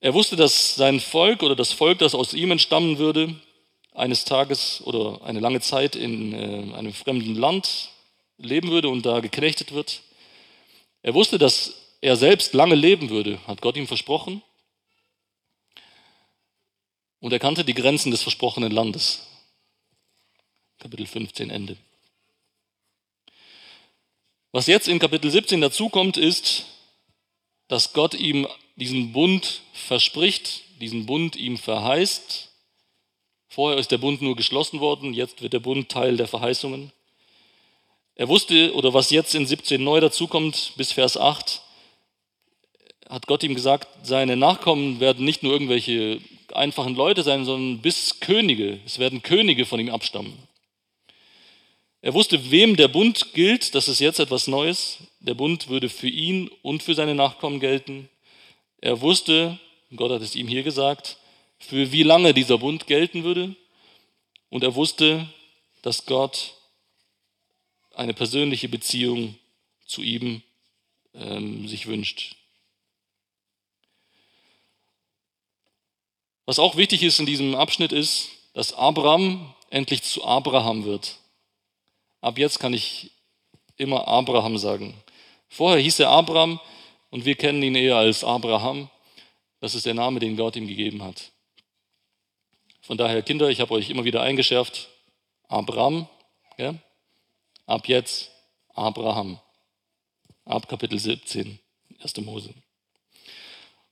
Er 0.00 0.12
wusste, 0.12 0.36
dass 0.36 0.74
sein 0.74 1.00
Volk 1.00 1.42
oder 1.42 1.56
das 1.56 1.72
Volk, 1.72 2.00
das 2.00 2.14
aus 2.14 2.34
ihm 2.34 2.50
entstammen 2.50 2.98
würde, 2.98 3.40
eines 3.92 4.24
Tages 4.24 4.80
oder 4.84 5.24
eine 5.24 5.40
lange 5.40 5.60
Zeit 5.60 5.96
in 5.96 6.32
äh, 6.32 6.74
einem 6.74 6.92
fremden 6.92 7.34
Land 7.34 7.90
leben 8.36 8.70
würde 8.70 8.88
und 8.88 9.04
da 9.04 9.20
geknechtet 9.20 9.72
wird. 9.72 10.02
Er 11.02 11.14
wusste, 11.14 11.38
dass 11.38 11.74
er 12.00 12.16
selbst 12.16 12.54
lange 12.54 12.74
leben 12.74 13.10
würde, 13.10 13.44
hat 13.46 13.60
Gott 13.60 13.76
ihm 13.76 13.86
versprochen. 13.86 14.42
Und 17.20 17.32
er 17.32 17.40
kannte 17.40 17.64
die 17.64 17.74
Grenzen 17.74 18.10
des 18.10 18.22
versprochenen 18.22 18.70
Landes. 18.70 19.26
Kapitel 20.78 21.06
15 21.06 21.50
Ende. 21.50 21.76
Was 24.52 24.66
jetzt 24.66 24.88
in 24.88 24.98
Kapitel 24.98 25.30
17 25.30 25.60
dazukommt, 25.60 26.16
ist, 26.16 26.66
dass 27.66 27.92
Gott 27.92 28.14
ihm 28.14 28.46
diesen 28.76 29.12
Bund 29.12 29.60
verspricht, 29.72 30.62
diesen 30.80 31.06
Bund 31.06 31.36
ihm 31.36 31.58
verheißt. 31.58 32.47
Vorher 33.48 33.78
ist 33.78 33.90
der 33.90 33.98
Bund 33.98 34.20
nur 34.22 34.36
geschlossen 34.36 34.80
worden, 34.80 35.14
jetzt 35.14 35.42
wird 35.42 35.52
der 35.54 35.60
Bund 35.60 35.88
Teil 35.88 36.16
der 36.16 36.28
Verheißungen. 36.28 36.92
Er 38.14 38.28
wusste, 38.28 38.74
oder 38.74 38.92
was 38.94 39.10
jetzt 39.10 39.34
in 39.34 39.46
17 39.46 39.82
neu 39.82 40.00
dazukommt, 40.00 40.72
bis 40.76 40.92
Vers 40.92 41.16
8, 41.16 41.62
hat 43.08 43.26
Gott 43.26 43.42
ihm 43.42 43.54
gesagt, 43.54 43.88
seine 44.02 44.36
Nachkommen 44.36 45.00
werden 45.00 45.24
nicht 45.24 45.42
nur 45.42 45.52
irgendwelche 45.52 46.20
einfachen 46.52 46.94
Leute 46.94 47.22
sein, 47.22 47.44
sondern 47.44 47.80
bis 47.80 48.20
Könige. 48.20 48.80
Es 48.84 48.98
werden 48.98 49.22
Könige 49.22 49.64
von 49.64 49.80
ihm 49.80 49.90
abstammen. 49.90 50.34
Er 52.00 52.14
wusste, 52.14 52.50
wem 52.50 52.76
der 52.76 52.88
Bund 52.88 53.32
gilt, 53.34 53.74
das 53.74 53.88
ist 53.88 53.98
jetzt 53.98 54.20
etwas 54.20 54.46
Neues. 54.46 54.98
Der 55.20 55.34
Bund 55.34 55.68
würde 55.68 55.88
für 55.88 56.08
ihn 56.08 56.50
und 56.62 56.82
für 56.82 56.94
seine 56.94 57.14
Nachkommen 57.14 57.60
gelten. 57.60 58.08
Er 58.80 59.00
wusste, 59.00 59.58
Gott 59.96 60.12
hat 60.12 60.22
es 60.22 60.36
ihm 60.36 60.48
hier 60.48 60.62
gesagt, 60.62 61.16
für 61.58 61.92
wie 61.92 62.02
lange 62.02 62.34
dieser 62.34 62.58
Bund 62.58 62.86
gelten 62.86 63.24
würde. 63.24 63.54
Und 64.50 64.62
er 64.62 64.74
wusste, 64.74 65.28
dass 65.82 66.06
Gott 66.06 66.54
eine 67.94 68.14
persönliche 68.14 68.68
Beziehung 68.68 69.38
zu 69.86 70.02
ihm 70.02 70.42
ähm, 71.14 71.68
sich 71.68 71.86
wünscht. 71.86 72.36
Was 76.46 76.58
auch 76.58 76.76
wichtig 76.76 77.02
ist 77.02 77.20
in 77.20 77.26
diesem 77.26 77.54
Abschnitt 77.54 77.92
ist, 77.92 78.30
dass 78.54 78.72
Abraham 78.72 79.54
endlich 79.70 80.02
zu 80.02 80.24
Abraham 80.24 80.84
wird. 80.84 81.18
Ab 82.20 82.38
jetzt 82.38 82.58
kann 82.58 82.72
ich 82.72 83.10
immer 83.76 84.08
Abraham 84.08 84.56
sagen. 84.56 84.94
Vorher 85.48 85.80
hieß 85.80 86.00
er 86.00 86.10
Abraham, 86.10 86.58
und 87.10 87.24
wir 87.24 87.34
kennen 87.36 87.62
ihn 87.62 87.74
eher 87.74 87.96
als 87.96 88.24
Abraham. 88.24 88.90
Das 89.60 89.74
ist 89.74 89.86
der 89.86 89.94
Name, 89.94 90.20
den 90.20 90.36
Gott 90.36 90.56
ihm 90.56 90.66
gegeben 90.66 91.02
hat. 91.02 91.32
Von 92.88 92.96
daher, 92.96 93.20
Kinder, 93.20 93.50
ich 93.50 93.60
habe 93.60 93.74
euch 93.74 93.90
immer 93.90 94.04
wieder 94.04 94.22
eingeschärft, 94.22 94.88
Abraham, 95.46 96.08
ja? 96.56 96.74
ab 97.66 97.86
jetzt 97.86 98.30
Abraham, 98.72 99.38
ab 100.46 100.66
Kapitel 100.70 100.98
17, 100.98 101.58
1. 102.00 102.16
Mose. 102.22 102.54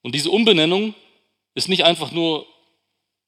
Und 0.00 0.14
diese 0.14 0.30
Umbenennung 0.30 0.94
ist 1.52 1.68
nicht 1.68 1.84
einfach 1.84 2.10
nur 2.10 2.46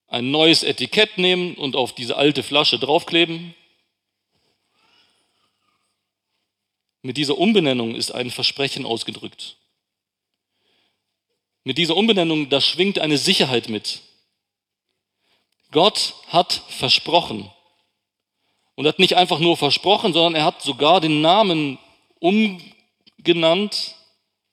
ein 0.07 0.31
neues 0.31 0.63
Etikett 0.63 1.19
nehmen 1.19 1.55
und 1.57 1.77
auf 1.77 1.95
diese 1.95 2.17
alte 2.17 2.43
Flasche 2.43 2.79
draufkleben. 2.79 3.55
Mit 7.03 7.19
dieser 7.19 7.37
Umbenennung 7.37 7.95
ist 7.95 8.11
ein 8.11 8.31
Versprechen 8.31 8.87
ausgedrückt. 8.87 9.59
Mit 11.63 11.77
dieser 11.77 11.95
Umbenennung, 11.95 12.49
da 12.49 12.63
schwingt 12.63 12.99
eine 13.01 13.19
Sicherheit 13.19 13.69
mit. 13.69 14.08
Gott 15.71 16.15
hat 16.29 16.63
versprochen. 16.69 17.51
Und 18.75 18.87
hat 18.87 18.99
nicht 19.01 19.17
einfach 19.17 19.41
nur 19.41 19.57
versprochen, 19.57 20.13
sondern 20.13 20.37
er 20.37 20.45
hat 20.45 20.63
sogar 20.63 21.01
den 21.01 21.21
Namen 21.21 21.79
umgenannt, 22.21 23.97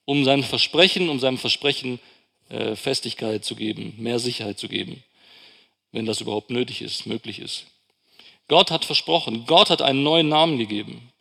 um 0.06 0.26
sein 0.26 0.44
Versprechen, 0.44 1.10
um 1.10 1.20
seinem 1.20 1.38
Versprechen 1.38 2.00
äh, 2.50 2.76
Festigkeit 2.76 3.46
zu 3.46 3.56
geben, 3.56 3.94
mehr 3.98 4.20
Sicherheit 4.20 4.58
zu 4.58 4.68
geben, 4.68 5.04
wenn 5.92 6.06
das 6.06 6.22
überhaupt 6.22 6.50
nötig 6.50 6.82
ist, 6.82 7.06
möglich 7.06 7.40
ist. 7.40 7.66
Gott 8.48 8.72
hat 8.72 8.86
versprochen, 8.86 9.46
Gott 9.46 9.70
hat 9.70 9.82
einen 9.82 10.04
neuen 10.04 10.30
Namen 10.30 10.58
gegeben. 10.58 11.12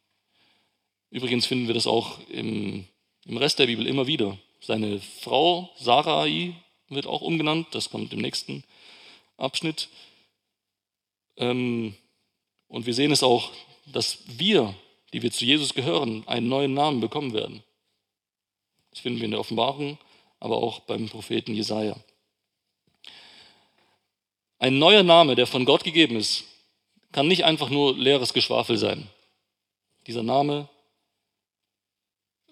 Übrigens 1.11 1.47
finden 1.47 1.67
wir 1.67 1.75
das 1.75 1.87
auch 1.87 2.19
im, 2.29 2.87
im 3.25 3.37
Rest 3.37 3.59
der 3.59 3.67
Bibel 3.67 3.87
immer 3.87 4.07
wieder. 4.07 4.37
Seine 4.61 5.01
Frau 5.21 5.71
Sarai 5.79 6.55
wird 6.89 7.07
auch 7.07 7.23
umgenannt, 7.23 7.69
das 7.73 7.89
kommt 7.91 8.13
im 8.13 8.21
nächsten 8.21 8.65
Abschnitt. 9.37 9.88
Ähm, 11.37 11.95
und 12.69 12.87
wir 12.87 12.95
sehen 12.95 13.12
es 13.12 13.23
auch, 13.23 13.53
dass 13.87 14.19
wir, 14.26 14.75
die 15.12 15.23
wir 15.23 15.31
zu 15.31 15.45
Jesus 15.45 15.75
gehören, 15.75 16.26
einen 16.26 16.49
neuen 16.49 16.75
Namen 16.75 17.00
bekommen 17.00 17.33
werden. 17.33 17.62
Das 18.91 19.00
finden 19.00 19.19
wir 19.19 19.26
in 19.26 19.33
der 19.33 19.41
Offenbarung, 19.41 19.99
aber 20.41 20.57
auch 20.59 20.81
beim 20.81 21.09
Propheten 21.09 21.55
Jesaja. 21.55 21.97
Ein 24.59 24.79
neuer 24.79 25.03
Name, 25.03 25.35
der 25.35 25.47
von 25.47 25.64
Gott 25.64 25.85
gegeben 25.85 26.17
ist, 26.17 26.45
kann 27.12 27.29
nicht 27.29 27.45
einfach 27.45 27.71
nur 27.71 27.97
leeres 27.97 28.33
Geschwafel 28.33 28.76
sein. 28.76 29.09
Dieser 30.07 30.23
Name 30.23 30.69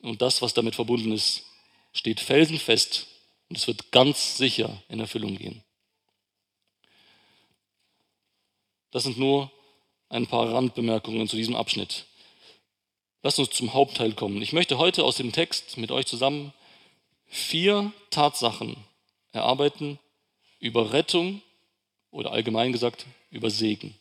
und 0.03 0.21
das, 0.21 0.43
was 0.43 0.55
damit 0.55 0.75
verbunden 0.75 1.13
ist, 1.13 1.45
steht 1.93 2.21
felsenfest 2.21 3.07
und 3.49 3.57
es 3.57 3.67
wird 3.67 3.93
ganz 3.93 4.37
sicher 4.37 4.83
in 4.89 5.01
Erfüllung 5.01 5.37
gehen. 5.37 5.63
Das 8.93 9.03
sind 9.03 9.19
nur 9.19 9.51
ein 10.09 10.27
paar 10.27 10.53
Randbemerkungen 10.53 11.27
zu 11.27 11.37
diesem 11.37 11.57
Abschnitt. 11.57 12.05
Lasst 13.23 13.39
uns 13.39 13.51
zum 13.51 13.73
Hauptteil 13.73 14.13
kommen. 14.13 14.43
Ich 14.43 14.53
möchte 14.53 14.79
heute 14.79 15.05
aus 15.05 15.17
dem 15.17 15.33
Text 15.33 15.79
mit 15.79 15.91
euch 15.91 16.07
zusammen 16.07 16.53
vier 17.27 17.93
Tatsachen 18.11 18.77
erarbeiten 19.33 19.99
über 20.59 20.93
Rettung 20.93 21.41
oder 22.11 22.33
allgemein 22.33 22.73
gesagt 22.73 23.07
über 23.31 23.49
Segen. 23.49 23.95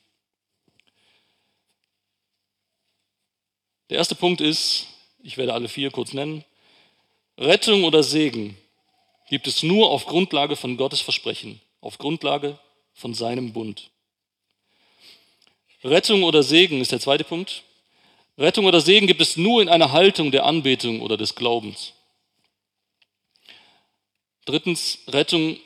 Der 3.89 3.97
erste 3.97 4.15
Punkt 4.15 4.41
ist, 4.41 4.87
ich 5.23 5.37
werde 5.37 5.53
alle 5.53 5.69
vier 5.69 5.91
kurz 5.91 6.13
nennen, 6.13 6.43
Rettung 7.37 7.85
oder 7.85 8.03
Segen 8.03 8.57
gibt 9.29 9.47
es 9.47 9.63
nur 9.63 9.89
auf 9.89 10.05
Grundlage 10.05 10.57
von 10.57 10.75
Gottes 10.75 10.99
Versprechen, 10.99 11.61
auf 11.79 11.97
Grundlage 11.97 12.59
von 12.93 13.13
seinem 13.13 13.53
Bund. 13.53 13.90
Rettung 15.83 16.23
oder 16.23 16.43
Segen 16.43 16.79
ist 16.79 16.91
der 16.91 16.99
zweite 16.99 17.23
Punkt. 17.23 17.63
Rettung 18.37 18.65
oder 18.65 18.81
Segen 18.81 19.07
gibt 19.07 19.21
es 19.21 19.37
nur 19.37 19.61
in 19.61 19.69
einer 19.69 19.91
Haltung 19.91 20.31
der 20.31 20.45
Anbetung 20.45 21.01
oder 21.01 21.17
des 21.17 21.35
Glaubens. 21.35 21.93
Drittens, 24.45 24.99
Rettung 25.07 25.57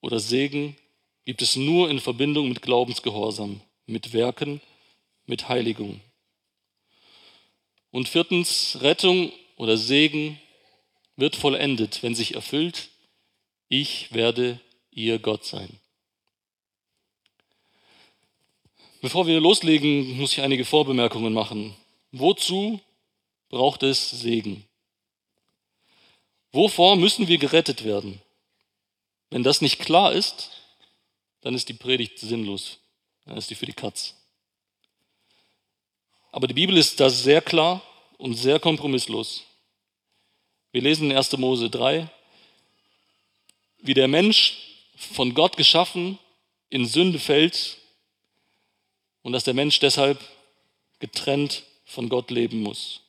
oder 0.00 0.20
Segen 0.20 0.76
gibt 1.24 1.42
es 1.42 1.56
nur 1.56 1.90
in 1.90 2.00
Verbindung 2.00 2.48
mit 2.48 2.62
Glaubensgehorsam, 2.62 3.60
mit 3.86 4.12
Werken, 4.12 4.60
mit 5.26 5.48
Heiligung. 5.48 6.00
Und 7.90 8.08
viertens, 8.08 8.78
Rettung 8.80 9.32
oder 9.56 9.76
Segen 9.76 10.40
wird 11.16 11.36
vollendet, 11.36 12.02
wenn 12.02 12.14
sich 12.14 12.34
erfüllt, 12.34 12.90
ich 13.68 14.12
werde 14.12 14.60
ihr 14.90 15.18
Gott 15.18 15.44
sein. 15.44 15.80
Bevor 19.06 19.28
wir 19.28 19.38
loslegen, 19.38 20.16
muss 20.16 20.32
ich 20.32 20.40
einige 20.40 20.64
Vorbemerkungen 20.64 21.32
machen. 21.32 21.76
Wozu 22.10 22.80
braucht 23.50 23.84
es 23.84 24.10
Segen? 24.10 24.64
Wovor 26.50 26.96
müssen 26.96 27.28
wir 27.28 27.38
gerettet 27.38 27.84
werden? 27.84 28.20
Wenn 29.30 29.44
das 29.44 29.60
nicht 29.60 29.78
klar 29.78 30.12
ist, 30.12 30.50
dann 31.42 31.54
ist 31.54 31.68
die 31.68 31.74
Predigt 31.74 32.18
sinnlos. 32.18 32.78
Dann 33.26 33.36
ist 33.36 33.48
die 33.48 33.54
für 33.54 33.66
die 33.66 33.74
Katz. 33.74 34.16
Aber 36.32 36.48
die 36.48 36.54
Bibel 36.54 36.76
ist 36.76 36.98
da 36.98 37.08
sehr 37.08 37.42
klar 37.42 37.82
und 38.18 38.34
sehr 38.34 38.58
kompromisslos. 38.58 39.44
Wir 40.72 40.82
lesen 40.82 41.12
in 41.12 41.16
1. 41.16 41.36
Mose 41.36 41.70
3, 41.70 42.10
wie 43.78 43.94
der 43.94 44.08
Mensch 44.08 44.56
von 44.96 45.32
Gott 45.32 45.56
geschaffen 45.56 46.18
in 46.70 46.86
Sünde 46.86 47.20
fällt 47.20 47.85
und 49.26 49.32
dass 49.32 49.42
der 49.42 49.54
Mensch 49.54 49.80
deshalb 49.80 50.20
getrennt 51.00 51.64
von 51.84 52.08
Gott 52.08 52.30
leben 52.30 52.62
muss. 52.62 53.00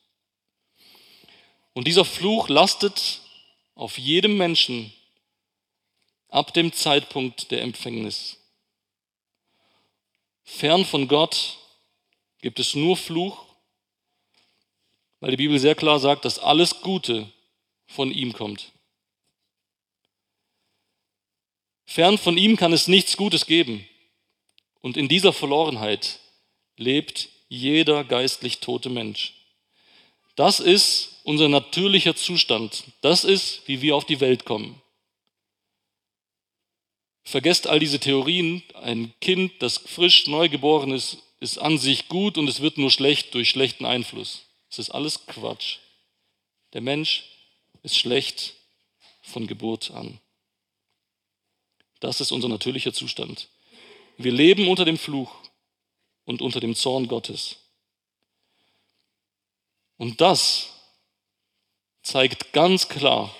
Und 1.74 1.86
dieser 1.86 2.04
Fluch 2.04 2.48
lastet 2.48 3.20
auf 3.76 3.98
jedem 3.98 4.36
Menschen 4.36 4.92
ab 6.28 6.52
dem 6.52 6.72
Zeitpunkt 6.72 7.52
der 7.52 7.62
Empfängnis. 7.62 8.36
Fern 10.42 10.84
von 10.84 11.06
Gott 11.06 11.56
gibt 12.40 12.58
es 12.58 12.74
nur 12.74 12.96
Fluch, 12.96 13.44
weil 15.20 15.30
die 15.30 15.36
Bibel 15.36 15.60
sehr 15.60 15.76
klar 15.76 16.00
sagt, 16.00 16.24
dass 16.24 16.40
alles 16.40 16.80
Gute 16.80 17.32
von 17.86 18.10
ihm 18.10 18.32
kommt. 18.32 18.72
Fern 21.86 22.18
von 22.18 22.36
ihm 22.36 22.56
kann 22.56 22.72
es 22.72 22.88
nichts 22.88 23.16
Gutes 23.16 23.46
geben. 23.46 23.88
Und 24.80 24.96
in 24.96 25.08
dieser 25.08 25.32
Verlorenheit 25.32 26.20
lebt 26.76 27.28
jeder 27.48 28.04
geistlich 28.04 28.58
tote 28.58 28.90
Mensch. 28.90 29.34
Das 30.36 30.60
ist 30.60 31.20
unser 31.24 31.48
natürlicher 31.48 32.14
Zustand. 32.14 32.84
Das 33.00 33.24
ist, 33.24 33.62
wie 33.66 33.82
wir 33.82 33.96
auf 33.96 34.04
die 34.04 34.20
Welt 34.20 34.44
kommen. 34.44 34.80
Vergesst 37.24 37.66
all 37.66 37.78
diese 37.80 37.98
Theorien. 37.98 38.62
Ein 38.74 39.12
Kind, 39.20 39.60
das 39.60 39.78
frisch 39.78 40.26
neugeboren 40.28 40.92
ist, 40.92 41.18
ist 41.40 41.58
an 41.58 41.76
sich 41.76 42.08
gut 42.08 42.38
und 42.38 42.48
es 42.48 42.60
wird 42.60 42.78
nur 42.78 42.90
schlecht 42.90 43.34
durch 43.34 43.50
schlechten 43.50 43.84
Einfluss. 43.84 44.44
Das 44.70 44.78
ist 44.78 44.90
alles 44.90 45.26
Quatsch. 45.26 45.78
Der 46.72 46.80
Mensch 46.80 47.24
ist 47.82 47.96
schlecht 47.96 48.54
von 49.22 49.46
Geburt 49.46 49.90
an. 49.90 50.20
Das 52.00 52.20
ist 52.20 52.32
unser 52.32 52.48
natürlicher 52.48 52.92
Zustand. 52.92 53.48
Wir 54.18 54.32
leben 54.32 54.68
unter 54.68 54.84
dem 54.84 54.98
Fluch 54.98 55.32
und 56.24 56.42
unter 56.42 56.58
dem 56.58 56.74
Zorn 56.74 57.06
Gottes. 57.06 57.56
Und 59.96 60.20
das 60.20 60.70
zeigt 62.02 62.52
ganz 62.52 62.88
klar 62.88 63.34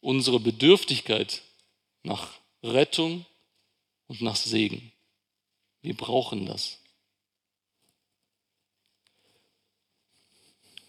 unsere 0.00 0.40
Bedürftigkeit 0.40 1.42
nach 2.02 2.32
Rettung 2.62 3.26
und 4.06 4.22
nach 4.22 4.36
Segen. 4.36 4.90
Wir 5.82 5.94
brauchen 5.94 6.46
das. 6.46 6.78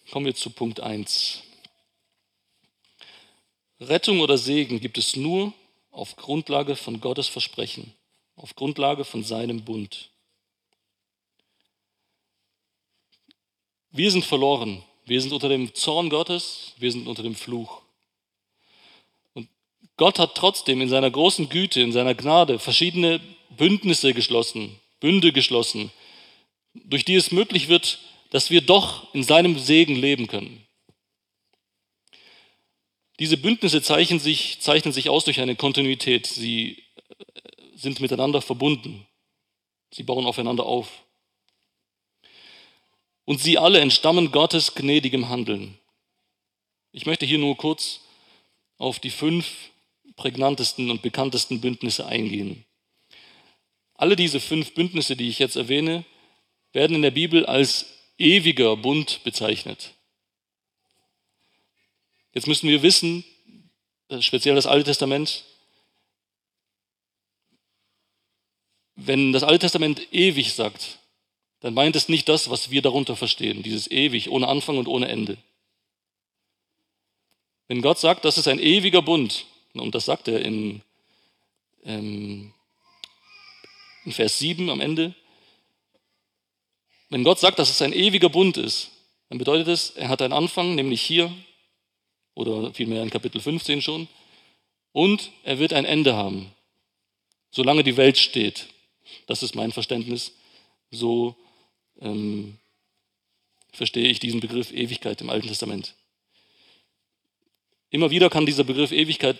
Kommen 0.09 0.25
wir 0.25 0.35
zu 0.35 0.49
Punkt 0.49 0.79
1. 0.79 1.41
Rettung 3.81 4.21
oder 4.21 4.37
Segen 4.37 4.79
gibt 4.79 4.97
es 4.97 5.15
nur 5.17 5.53
auf 5.89 6.15
Grundlage 6.15 6.75
von 6.75 7.01
Gottes 7.01 7.27
Versprechen, 7.27 7.93
auf 8.41 8.55
Grundlage 8.55 9.05
von 9.05 9.23
seinem 9.23 9.63
Bund. 9.63 10.09
Wir 13.91 14.09
sind 14.09 14.25
verloren. 14.25 14.83
Wir 15.05 15.21
sind 15.21 15.33
unter 15.33 15.49
dem 15.49 15.73
Zorn 15.73 16.09
Gottes, 16.09 16.73
wir 16.77 16.91
sind 16.91 17.07
unter 17.07 17.23
dem 17.23 17.35
Fluch. 17.35 17.81
Und 19.33 19.49
Gott 19.97 20.19
hat 20.19 20.35
trotzdem 20.35 20.79
in 20.81 20.89
seiner 20.89 21.11
großen 21.11 21.49
Güte, 21.49 21.81
in 21.81 21.91
seiner 21.91 22.15
Gnade 22.15 22.59
verschiedene 22.59 23.19
Bündnisse 23.49 24.13
geschlossen, 24.13 24.79
Bünde 24.99 25.33
geschlossen, 25.33 25.91
durch 26.73 27.03
die 27.03 27.15
es 27.15 27.31
möglich 27.31 27.67
wird, 27.67 27.99
dass 28.29 28.49
wir 28.49 28.61
doch 28.61 29.13
in 29.13 29.23
seinem 29.23 29.59
Segen 29.59 29.95
leben 29.95 30.27
können. 30.27 30.65
Diese 33.19 33.37
Bündnisse 33.37 33.81
zeichnen 33.81 34.19
sich, 34.19 34.61
zeichnen 34.61 34.93
sich 34.93 35.09
aus 35.09 35.25
durch 35.25 35.41
eine 35.41 35.55
Kontinuität. 35.55 36.25
Sie 36.25 36.81
sind 37.81 37.99
miteinander 37.99 38.41
verbunden. 38.41 39.07
Sie 39.91 40.03
bauen 40.03 40.25
aufeinander 40.25 40.65
auf. 40.65 41.03
Und 43.25 43.39
sie 43.39 43.57
alle 43.57 43.79
entstammen 43.79 44.31
Gottes 44.31 44.75
gnädigem 44.75 45.29
Handeln. 45.29 45.77
Ich 46.91 47.05
möchte 47.05 47.25
hier 47.25 47.37
nur 47.37 47.57
kurz 47.57 48.01
auf 48.77 48.99
die 48.99 49.09
fünf 49.09 49.71
prägnantesten 50.15 50.91
und 50.91 51.01
bekanntesten 51.01 51.61
Bündnisse 51.61 52.05
eingehen. 52.05 52.65
Alle 53.95 54.15
diese 54.15 54.39
fünf 54.39 54.73
Bündnisse, 54.73 55.15
die 55.15 55.29
ich 55.29 55.39
jetzt 55.39 55.55
erwähne, 55.55 56.05
werden 56.73 56.95
in 56.95 57.01
der 57.01 57.11
Bibel 57.11 57.45
als 57.45 57.85
ewiger 58.17 58.75
Bund 58.75 59.23
bezeichnet. 59.23 59.93
Jetzt 62.33 62.47
müssen 62.47 62.69
wir 62.69 62.81
wissen, 62.81 63.23
äh, 64.09 64.21
speziell 64.21 64.55
das 64.55 64.65
Alte 64.65 64.85
Testament, 64.85 65.43
wenn 68.95 69.33
das 69.33 69.43
Alte 69.43 69.59
Testament 69.59 70.07
ewig 70.11 70.53
sagt, 70.53 70.99
dann 71.61 71.73
meint 71.73 71.95
es 71.95 72.09
nicht 72.09 72.27
das, 72.27 72.49
was 72.49 72.71
wir 72.71 72.81
darunter 72.81 73.15
verstehen, 73.15 73.63
dieses 73.63 73.89
ewig, 73.89 74.29
ohne 74.29 74.47
Anfang 74.47 74.77
und 74.77 74.87
ohne 74.87 75.07
Ende. 75.07 75.37
Wenn 77.67 77.81
Gott 77.81 77.99
sagt, 77.99 78.25
das 78.25 78.37
ist 78.37 78.47
ein 78.47 78.59
ewiger 78.59 79.01
Bund, 79.01 79.45
und 79.73 79.95
das 79.95 80.05
sagt 80.05 80.27
er 80.27 80.41
in, 80.41 80.81
ähm, 81.85 82.53
in 84.03 84.11
Vers 84.11 84.39
7 84.39 84.69
am 84.69 84.81
Ende, 84.81 85.15
wenn 87.09 87.23
Gott 87.23 87.39
sagt, 87.39 87.59
dass 87.59 87.69
es 87.69 87.81
ein 87.81 87.93
ewiger 87.93 88.29
Bund 88.29 88.57
ist, 88.57 88.91
dann 89.29 89.37
bedeutet 89.37 89.67
es, 89.67 89.91
er 89.91 90.09
hat 90.09 90.21
einen 90.21 90.33
Anfang, 90.33 90.75
nämlich 90.75 91.01
hier, 91.01 91.31
oder 92.33 92.73
vielmehr 92.73 93.03
in 93.03 93.09
Kapitel 93.09 93.39
15 93.39 93.81
schon, 93.81 94.07
und 94.91 95.31
er 95.43 95.59
wird 95.59 95.73
ein 95.73 95.85
Ende 95.85 96.15
haben, 96.15 96.51
solange 97.51 97.83
die 97.83 97.97
Welt 97.97 98.17
steht. 98.17 98.67
Das 99.27 99.43
ist 99.43 99.55
mein 99.55 99.71
Verständnis. 99.71 100.33
So 100.91 101.35
ähm, 101.99 102.57
verstehe 103.71 104.09
ich 104.09 104.19
diesen 104.19 104.39
Begriff 104.39 104.71
Ewigkeit 104.71 105.21
im 105.21 105.29
Alten 105.29 105.47
Testament. 105.47 105.95
Immer 107.89 108.09
wieder 108.09 108.29
kann 108.29 108.45
dieser 108.45 108.63
Begriff 108.63 108.91
Ewigkeit 108.91 109.37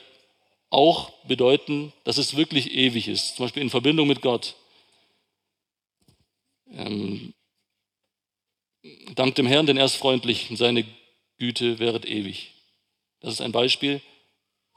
auch 0.69 1.12
bedeuten, 1.25 1.93
dass 2.03 2.17
es 2.17 2.36
wirklich 2.36 2.71
ewig 2.71 3.07
ist, 3.07 3.36
zum 3.36 3.45
Beispiel 3.45 3.63
in 3.63 3.69
Verbindung 3.69 4.07
mit 4.07 4.21
Gott. 4.21 4.55
Ähm, 6.71 7.34
Dank 9.15 9.36
dem 9.36 9.45
Herrn, 9.45 9.67
denn 9.67 9.77
er 9.77 9.86
ist 9.86 9.95
freundlich 9.95 10.49
und 10.49 10.57
seine 10.57 10.86
Güte 11.38 11.79
wäret 11.79 12.05
ewig. 12.05 12.53
Das 13.19 13.34
ist 13.34 13.41
ein 13.41 13.51
Beispiel, 13.51 14.01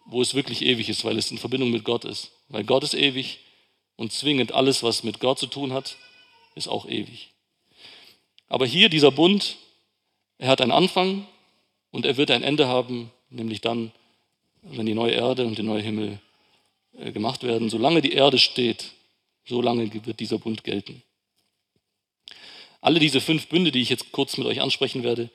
wo 0.04 0.20
es 0.20 0.34
wirklich 0.34 0.62
ewig 0.62 0.88
ist, 0.88 1.04
weil 1.04 1.16
es 1.16 1.30
in 1.30 1.38
Verbindung 1.38 1.70
mit 1.70 1.84
Gott 1.84 2.04
ist. 2.04 2.32
Weil 2.48 2.64
Gott 2.64 2.84
ist 2.84 2.94
ewig 2.94 3.38
und 3.96 4.12
zwingend 4.12 4.52
alles, 4.52 4.82
was 4.82 5.04
mit 5.04 5.20
Gott 5.20 5.38
zu 5.38 5.46
tun 5.46 5.72
hat, 5.72 5.96
ist 6.54 6.68
auch 6.68 6.86
ewig. 6.86 7.30
Aber 8.48 8.66
hier 8.66 8.88
dieser 8.88 9.10
Bund, 9.10 9.56
er 10.38 10.48
hat 10.48 10.60
einen 10.60 10.72
Anfang 10.72 11.26
und 11.90 12.06
er 12.06 12.16
wird 12.16 12.30
ein 12.30 12.42
Ende 12.42 12.68
haben, 12.68 13.10
nämlich 13.30 13.60
dann, 13.60 13.92
wenn 14.62 14.86
die 14.86 14.94
neue 14.94 15.12
Erde 15.12 15.46
und 15.46 15.58
der 15.58 15.64
neue 15.64 15.82
Himmel 15.82 16.18
äh, 16.98 17.12
gemacht 17.12 17.42
werden. 17.42 17.70
Solange 17.70 18.02
die 18.02 18.12
Erde 18.12 18.38
steht, 18.38 18.92
solange 19.44 19.92
wird 20.06 20.20
dieser 20.20 20.38
Bund 20.38 20.64
gelten. 20.64 21.02
Alle 22.80 23.00
diese 23.00 23.20
fünf 23.20 23.48
Bünde, 23.48 23.72
die 23.72 23.80
ich 23.80 23.88
jetzt 23.88 24.12
kurz 24.12 24.36
mit 24.36 24.46
euch 24.46 24.60
ansprechen 24.60 25.02
werde, 25.02 25.30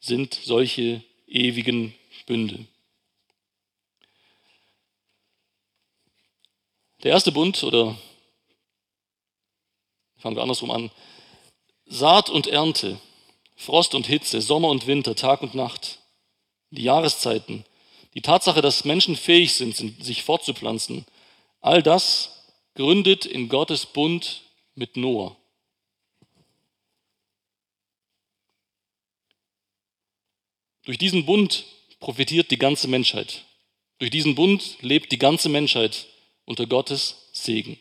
sind 0.00 0.34
solche 0.34 1.02
ewigen 1.26 1.94
Bünde. 2.26 2.66
Der 7.04 7.12
erste 7.12 7.30
Bund, 7.30 7.62
oder 7.62 7.96
fangen 10.16 10.34
wir 10.34 10.42
andersrum 10.42 10.72
an, 10.72 10.90
Saat 11.86 12.28
und 12.28 12.48
Ernte, 12.48 13.00
Frost 13.56 13.94
und 13.94 14.06
Hitze, 14.06 14.40
Sommer 14.40 14.68
und 14.68 14.88
Winter, 14.88 15.14
Tag 15.14 15.42
und 15.42 15.54
Nacht, 15.54 16.00
die 16.70 16.82
Jahreszeiten, 16.82 17.64
die 18.14 18.20
Tatsache, 18.20 18.62
dass 18.62 18.84
Menschen 18.84 19.14
fähig 19.14 19.54
sind, 19.54 19.76
sich 19.76 20.24
fortzupflanzen, 20.24 21.06
all 21.60 21.84
das 21.84 22.52
gründet 22.74 23.26
in 23.26 23.48
Gottes 23.48 23.86
Bund 23.86 24.42
mit 24.74 24.96
Noah. 24.96 25.36
Durch 30.84 30.98
diesen 30.98 31.26
Bund 31.26 31.64
profitiert 32.00 32.50
die 32.50 32.58
ganze 32.58 32.88
Menschheit. 32.88 33.44
Durch 33.98 34.10
diesen 34.10 34.34
Bund 34.34 34.78
lebt 34.80 35.12
die 35.12 35.18
ganze 35.18 35.48
Menschheit 35.48 36.08
unter 36.48 36.66
Gottes 36.66 37.28
Segen. 37.32 37.78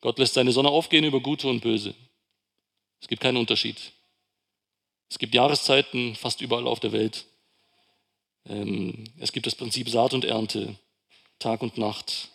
Gott 0.00 0.18
lässt 0.18 0.32
seine 0.32 0.52
Sonne 0.52 0.70
aufgehen 0.70 1.04
über 1.04 1.20
Gute 1.20 1.48
und 1.48 1.60
Böse. 1.60 1.94
Es 2.98 3.08
gibt 3.08 3.20
keinen 3.20 3.36
Unterschied. 3.36 3.76
Es 5.10 5.18
gibt 5.18 5.34
Jahreszeiten 5.34 6.14
fast 6.16 6.40
überall 6.40 6.66
auf 6.66 6.80
der 6.80 6.92
Welt. 6.92 7.26
Ähm, 8.46 9.04
es 9.18 9.32
gibt 9.32 9.46
das 9.46 9.54
Prinzip 9.54 9.90
Saat 9.90 10.14
und 10.14 10.24
Ernte, 10.24 10.76
Tag 11.38 11.60
und 11.60 11.76
Nacht. 11.76 12.30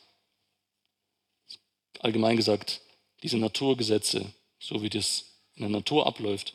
Allgemein 2.00 2.38
gesagt, 2.38 2.82
diese 3.24 3.40
Naturgesetze, 3.40 4.32
so 4.60 4.84
wie 4.84 4.90
das 4.90 5.26
in 5.56 5.62
der 5.62 5.72
Natur 5.72 6.06
abläuft, 6.06 6.54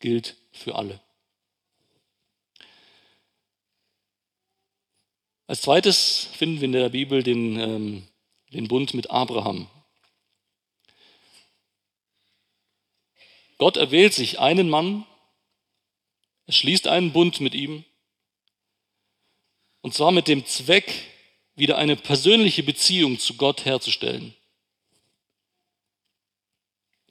gilt 0.00 0.34
für 0.52 0.76
alle. 0.76 0.98
Als 5.46 5.60
zweites 5.60 6.28
finden 6.32 6.60
wir 6.60 6.64
in 6.64 6.72
der 6.72 6.88
Bibel 6.88 7.22
den, 7.22 7.60
ähm, 7.60 8.08
den 8.56 8.68
Bund 8.68 8.94
mit 8.94 9.10
Abraham. 9.10 9.68
Gott 13.58 13.76
erwählt 13.76 14.14
sich 14.14 14.40
einen 14.40 14.70
Mann, 14.70 15.04
er 16.46 16.54
schließt 16.54 16.88
einen 16.88 17.12
Bund 17.12 17.40
mit 17.40 17.54
ihm, 17.54 17.84
und 19.82 19.94
zwar 19.94 20.10
mit 20.10 20.26
dem 20.26 20.46
Zweck, 20.46 20.90
wieder 21.54 21.78
eine 21.78 21.96
persönliche 21.96 22.62
Beziehung 22.62 23.18
zu 23.18 23.34
Gott 23.34 23.64
herzustellen. 23.64 24.34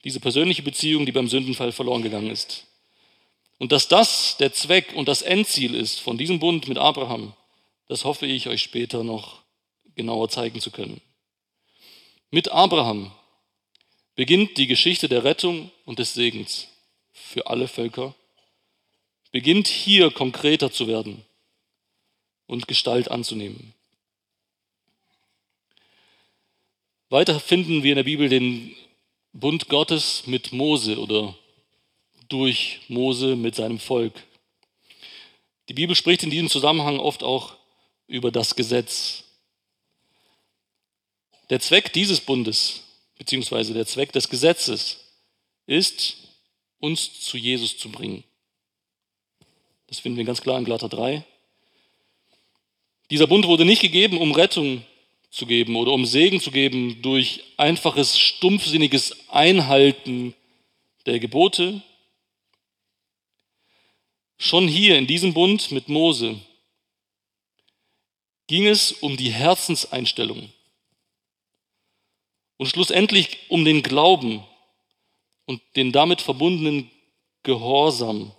Diese 0.03 0.19
persönliche 0.19 0.61
Beziehung, 0.61 1.05
die 1.05 1.11
beim 1.11 1.27
Sündenfall 1.27 1.71
verloren 1.71 2.03
gegangen 2.03 2.29
ist. 2.29 2.67
Und 3.57 3.71
dass 3.71 3.87
das 3.87 4.37
der 4.37 4.53
Zweck 4.53 4.93
und 4.93 5.07
das 5.07 5.23
Endziel 5.23 5.73
ist 5.73 5.99
von 5.99 6.17
diesem 6.17 6.39
Bund 6.39 6.67
mit 6.67 6.77
Abraham, 6.77 7.33
das 7.87 8.03
hoffe 8.03 8.27
ich 8.27 8.47
euch 8.47 8.61
später 8.61 9.03
noch 9.03 9.41
genauer 9.95 10.29
zeigen 10.29 10.59
zu 10.59 10.69
können. 10.69 11.01
Mit 12.35 12.51
Abraham 12.51 13.13
beginnt 14.15 14.57
die 14.57 14.67
Geschichte 14.67 15.07
der 15.07 15.23
Rettung 15.23 15.71
und 15.85 15.99
des 15.99 16.15
Segens 16.15 16.67
für 17.13 17.47
alle 17.47 17.69
Völker, 17.69 18.13
beginnt 19.31 19.69
hier 19.69 20.11
konkreter 20.11 20.69
zu 20.69 20.85
werden 20.89 21.23
und 22.45 22.67
Gestalt 22.67 23.09
anzunehmen. 23.09 23.73
Weiter 27.07 27.39
finden 27.39 27.83
wir 27.83 27.93
in 27.93 27.95
der 27.95 28.03
Bibel 28.03 28.27
den 28.27 28.75
Bund 29.31 29.69
Gottes 29.69 30.27
mit 30.27 30.51
Mose 30.51 30.99
oder 30.99 31.37
durch 32.27 32.81
Mose 32.89 33.37
mit 33.37 33.55
seinem 33.55 33.79
Volk. 33.79 34.25
Die 35.69 35.73
Bibel 35.73 35.95
spricht 35.95 36.23
in 36.23 36.31
diesem 36.31 36.49
Zusammenhang 36.49 36.99
oft 36.99 37.23
auch 37.23 37.55
über 38.07 38.29
das 38.29 38.57
Gesetz. 38.57 39.24
Der 41.49 41.59
Zweck 41.59 41.93
dieses 41.93 42.21
Bundes, 42.21 42.81
beziehungsweise 43.17 43.73
der 43.73 43.85
Zweck 43.85 44.11
des 44.11 44.29
Gesetzes, 44.29 44.99
ist, 45.67 46.17
uns 46.79 47.21
zu 47.21 47.37
Jesus 47.37 47.77
zu 47.77 47.89
bringen. 47.89 48.23
Das 49.87 49.99
finden 49.99 50.17
wir 50.17 50.25
ganz 50.25 50.41
klar 50.41 50.57
in 50.57 50.65
Galater 50.65 50.89
3. 50.89 51.23
Dieser 53.11 53.27
Bund 53.27 53.45
wurde 53.45 53.65
nicht 53.65 53.81
gegeben, 53.81 54.17
um 54.17 54.31
Rettung 54.31 54.83
zu 55.29 55.45
geben 55.45 55.75
oder 55.75 55.91
um 55.91 56.05
Segen 56.05 56.39
zu 56.39 56.49
geben 56.49 57.01
durch 57.03 57.43
einfaches, 57.57 58.17
stumpfsinniges 58.17 59.29
Einhalten 59.29 60.33
der 61.05 61.19
Gebote. 61.19 61.83
Schon 64.37 64.67
hier 64.67 64.97
in 64.97 65.05
diesem 65.05 65.33
Bund 65.33 65.71
mit 65.71 65.89
Mose 65.89 66.39
ging 68.47 68.65
es 68.65 68.91
um 68.91 69.17
die 69.17 69.31
Herzenseinstellung 69.31 70.51
und 72.57 72.67
schlussendlich 72.67 73.37
um 73.49 73.65
den 73.65 73.83
Glauben 73.83 74.43
und 75.45 75.61
den 75.75 75.91
damit 75.91 76.21
verbundenen 76.21 76.89
Gehorsam 77.43 78.31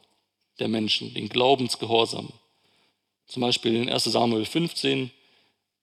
der 0.59 0.69
Menschen, 0.69 1.15
den 1.15 1.29
Glaubensgehorsam. 1.29 2.33
Zum 3.27 3.43
Beispiel 3.43 3.77
in 3.77 3.89
1 3.89 4.05
Samuel 4.05 4.45
15 4.45 5.11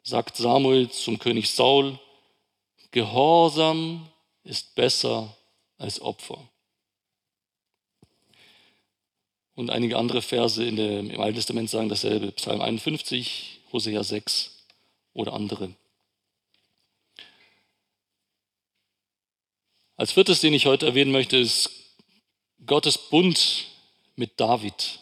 sagt 0.02 0.36
Samuel 0.38 0.89
zum 0.89 1.19
König 1.19 1.50
Saul, 1.50 2.00
Gehorsam 2.91 4.08
ist 4.43 4.76
besser 4.76 5.36
als 5.78 6.00
Opfer. 6.00 6.38
Und 9.56 9.69
einige 9.69 9.98
andere 9.98 10.22
Verse 10.22 10.72
der, 10.72 11.00
im 11.00 11.19
Alten 11.19 11.36
Testament 11.36 11.69
sagen 11.69 11.89
dasselbe. 11.89 12.32
Psalm 12.34 12.62
51, 12.62 13.62
Hosea 13.72 14.04
6 14.04 14.65
oder 15.13 15.34
andere. 15.34 15.74
Als 19.95 20.12
viertes, 20.12 20.41
den 20.41 20.53
ich 20.53 20.65
heute 20.65 20.88
erwähnen 20.88 21.12
möchte, 21.12 21.38
ist 21.38 21.69
Gottes 22.65 22.97
Bund 22.97 23.67
mit 24.15 24.39
David. 24.39 24.99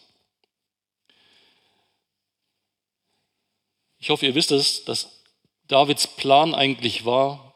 Ich 4.00 4.10
hoffe, 4.10 4.26
ihr 4.26 4.36
wisst 4.36 4.52
es, 4.52 4.84
dass 4.84 5.22
Davids 5.68 6.08
Plan 6.08 6.54
eigentlich 6.54 7.06
war, 7.06 7.56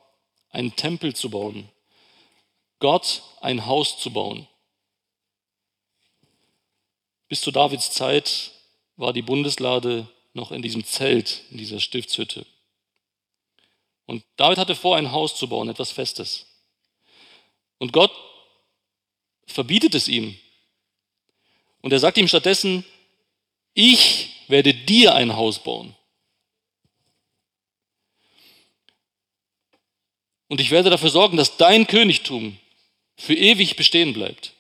einen 0.50 0.76
Tempel 0.76 1.14
zu 1.14 1.30
bauen, 1.30 1.70
Gott 2.80 3.24
ein 3.42 3.66
Haus 3.66 4.00
zu 4.00 4.12
bauen. 4.12 4.48
Bis 7.28 7.42
zu 7.42 7.52
Davids 7.52 7.92
Zeit 7.92 8.52
war 8.96 9.12
die 9.12 9.24
Bundeslade 9.24 10.08
noch 10.34 10.52
in 10.52 10.62
diesem 10.62 10.86
Zelt, 10.86 11.42
in 11.52 11.58
dieser 11.58 11.82
Stiftshütte. 11.82 12.46
Und 14.06 14.24
David 14.38 14.58
hatte 14.58 14.76
vor, 14.76 14.96
ein 14.96 15.12
Haus 15.12 15.36
zu 15.36 15.50
bauen, 15.50 15.68
etwas 15.68 15.92
Festes. 15.92 16.46
Und 17.78 17.94
Gott 17.94 18.12
verbietet 19.48 19.96
es 19.96 20.08
ihm. 20.08 20.38
Und 21.82 21.94
er 21.94 22.00
sagt 22.00 22.18
ihm 22.18 22.28
stattdessen, 22.28 22.84
ich 23.74 24.30
werde 24.48 24.74
dir 24.74 25.16
ein 25.16 25.36
Haus 25.36 25.60
bauen. 25.60 25.96
Und 30.48 30.62
ich 30.62 30.72
werde 30.72 30.90
dafür 30.90 31.10
sorgen, 31.10 31.38
dass 31.38 31.58
dein 31.58 31.88
Königtum 31.88 32.58
für 33.18 33.34
ewig 33.34 33.76
bestehen 33.76 34.14
bleibt. 34.14 34.54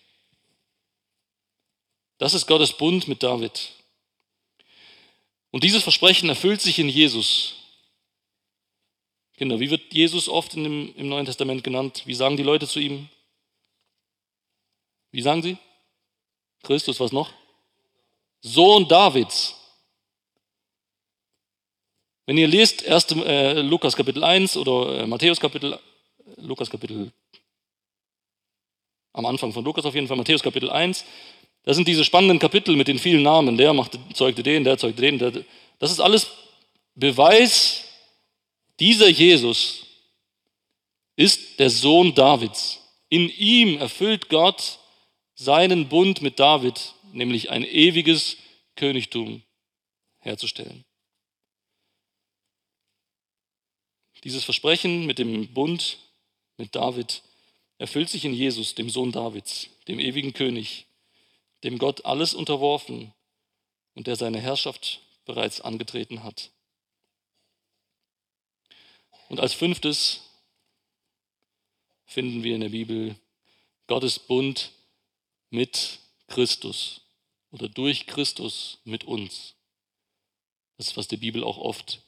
Das 2.17 2.33
ist 2.33 2.47
Gottes 2.47 2.73
Bund 2.73 3.07
mit 3.07 3.23
David. 3.23 3.71
Und 5.51 5.63
dieses 5.63 5.83
Versprechen 5.83 6.29
erfüllt 6.29 6.61
sich 6.61 6.79
in 6.79 6.89
Jesus. 6.89 7.54
Kinder, 9.37 9.59
wie 9.59 9.69
wird 9.69 9.93
Jesus 9.93 10.29
oft 10.29 10.53
dem, 10.53 10.93
im 10.95 11.09
Neuen 11.09 11.25
Testament 11.25 11.63
genannt? 11.63 12.03
Wie 12.05 12.13
sagen 12.13 12.37
die 12.37 12.43
Leute 12.43 12.67
zu 12.67 12.79
ihm? 12.79 13.09
Wie 15.11 15.21
sagen 15.21 15.41
sie? 15.41 15.57
Christus, 16.63 16.99
was 16.99 17.11
noch? 17.11 17.31
Sohn 18.41 18.87
Davids. 18.87 19.55
Wenn 22.25 22.37
ihr 22.37 22.47
lest 22.47 22.87
1. 22.87 23.11
Äh, 23.11 23.61
Lukas 23.61 23.95
Kapitel 23.95 24.23
1 24.23 24.57
oder 24.57 24.99
äh, 24.99 25.07
Matthäus 25.07 25.39
Kapitel, 25.39 25.77
Lukas 26.37 26.69
Kapitel, 26.69 27.11
am 29.13 29.25
Anfang 29.25 29.53
von 29.53 29.63
Lukas 29.63 29.85
auf 29.85 29.95
jeden 29.95 30.07
Fall, 30.07 30.17
Matthäus 30.17 30.41
Kapitel 30.41 30.69
1, 30.69 31.05
das 31.63 31.75
sind 31.75 31.87
diese 31.87 32.03
spannenden 32.03 32.39
Kapitel 32.39 32.75
mit 32.75 32.87
den 32.87 32.99
vielen 32.99 33.23
Namen. 33.23 33.57
Der 33.57 33.73
machte, 33.73 33.99
zeugte 34.13 34.43
den, 34.43 34.63
der 34.63 34.77
zeugte 34.77 35.01
den. 35.01 35.19
Der, 35.19 35.31
das 35.79 35.91
ist 35.91 35.99
alles 35.99 36.31
Beweis, 36.95 37.83
dieser 38.79 39.09
Jesus 39.09 39.85
ist 41.15 41.59
der 41.59 41.69
Sohn 41.69 42.13
Davids. 42.13 42.81
In 43.09 43.29
ihm 43.29 43.77
erfüllt 43.77 44.29
Gott 44.29 44.79
seinen 45.35 45.87
Bund 45.89 46.21
mit 46.21 46.39
David, 46.39 46.93
nämlich 47.13 47.49
ein 47.49 47.63
ewiges 47.63 48.37
Königtum 48.75 49.43
herzustellen. 50.19 50.83
Dieses 54.23 54.43
Versprechen 54.43 55.05
mit 55.05 55.19
dem 55.19 55.53
Bund 55.53 55.99
mit 56.57 56.75
David 56.75 57.21
erfüllt 57.77 58.09
sich 58.09 58.25
in 58.25 58.33
Jesus, 58.33 58.73
dem 58.73 58.89
Sohn 58.89 59.11
Davids, 59.11 59.69
dem 59.87 59.99
ewigen 59.99 60.33
König, 60.33 60.87
dem 61.63 61.77
Gott 61.77 62.05
alles 62.05 62.33
unterworfen 62.33 63.13
und 63.93 64.07
der 64.07 64.15
seine 64.15 64.39
Herrschaft 64.39 65.01
bereits 65.25 65.61
angetreten 65.61 66.23
hat. 66.23 66.51
Und 69.29 69.39
als 69.39 69.53
fünftes 69.53 70.21
finden 72.05 72.43
wir 72.43 72.55
in 72.55 72.61
der 72.61 72.69
Bibel 72.69 73.15
Gottes 73.87 74.19
Bund 74.19 74.71
mit 75.49 75.99
Christus 76.27 77.01
oder 77.51 77.69
durch 77.69 78.07
Christus 78.07 78.79
mit 78.83 79.03
uns. 79.03 79.55
Das 80.77 80.87
ist, 80.87 80.97
was 80.97 81.07
die 81.07 81.17
Bibel 81.17 81.43
auch 81.43 81.57
oft 81.57 82.01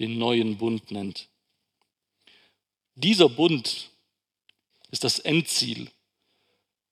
den 0.00 0.18
neuen 0.18 0.58
Bund 0.58 0.90
nennt. 0.90 1.28
Dieser 2.94 3.28
Bund 3.28 3.90
ist 4.90 5.04
das 5.04 5.18
Endziel. 5.18 5.90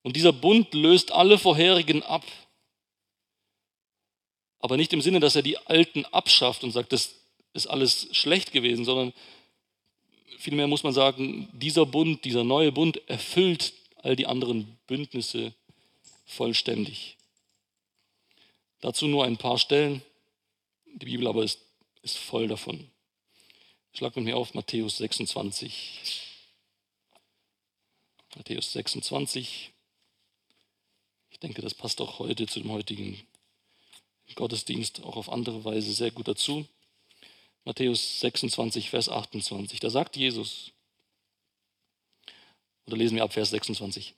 Und 0.02 0.16
dieser 0.16 0.32
Bund 0.32 0.74
löst 0.74 1.12
alle 1.12 1.38
vorherigen 1.38 2.02
ab. 2.02 2.24
Aber 4.58 4.76
nicht 4.76 4.92
im 4.92 5.00
Sinne, 5.00 5.20
dass 5.20 5.36
er 5.36 5.42
die 5.42 5.58
alten 5.58 6.04
abschafft 6.06 6.64
und 6.64 6.72
sagt, 6.72 6.92
das 6.92 7.14
ist 7.52 7.66
alles 7.66 8.08
schlecht 8.12 8.52
gewesen, 8.52 8.84
sondern 8.84 9.12
vielmehr 10.38 10.66
muss 10.66 10.82
man 10.82 10.92
sagen, 10.92 11.48
dieser 11.52 11.86
Bund, 11.86 12.24
dieser 12.24 12.44
neue 12.44 12.72
Bund 12.72 13.00
erfüllt 13.08 13.72
all 13.96 14.16
die 14.16 14.26
anderen 14.26 14.78
Bündnisse 14.86 15.54
vollständig. 16.26 17.16
Dazu 18.80 19.06
nur 19.06 19.24
ein 19.24 19.36
paar 19.36 19.58
Stellen. 19.58 20.02
Die 20.86 21.06
Bibel 21.06 21.26
aber 21.26 21.44
ist, 21.44 21.60
ist 22.02 22.18
voll 22.18 22.48
davon. 22.48 22.90
Schlag 23.94 24.16
mit 24.16 24.24
mir 24.24 24.36
auf 24.36 24.54
Matthäus 24.54 24.98
26. 24.98 26.20
Matthäus 28.34 28.72
26. 28.72 29.70
Ich 31.30 31.38
denke, 31.38 31.62
das 31.62 31.74
passt 31.74 32.00
auch 32.00 32.18
heute 32.18 32.46
zu 32.46 32.60
dem 32.60 32.72
heutigen 32.72 33.20
Gottesdienst 34.34 35.02
auch 35.02 35.16
auf 35.16 35.30
andere 35.30 35.64
Weise 35.64 35.92
sehr 35.92 36.10
gut 36.10 36.26
dazu. 36.26 36.66
Matthäus 37.64 38.20
26, 38.20 38.90
Vers 38.90 39.08
28. 39.08 39.80
Da 39.80 39.90
sagt 39.90 40.16
Jesus, 40.16 40.72
oder 42.86 42.96
lesen 42.96 43.16
wir 43.16 43.24
ab 43.24 43.32
Vers 43.32 43.50
26. 43.50 44.14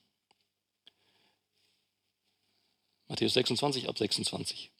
Matthäus 3.09 3.35
26 3.35 3.89
ab 3.89 3.99
26. 3.99 4.71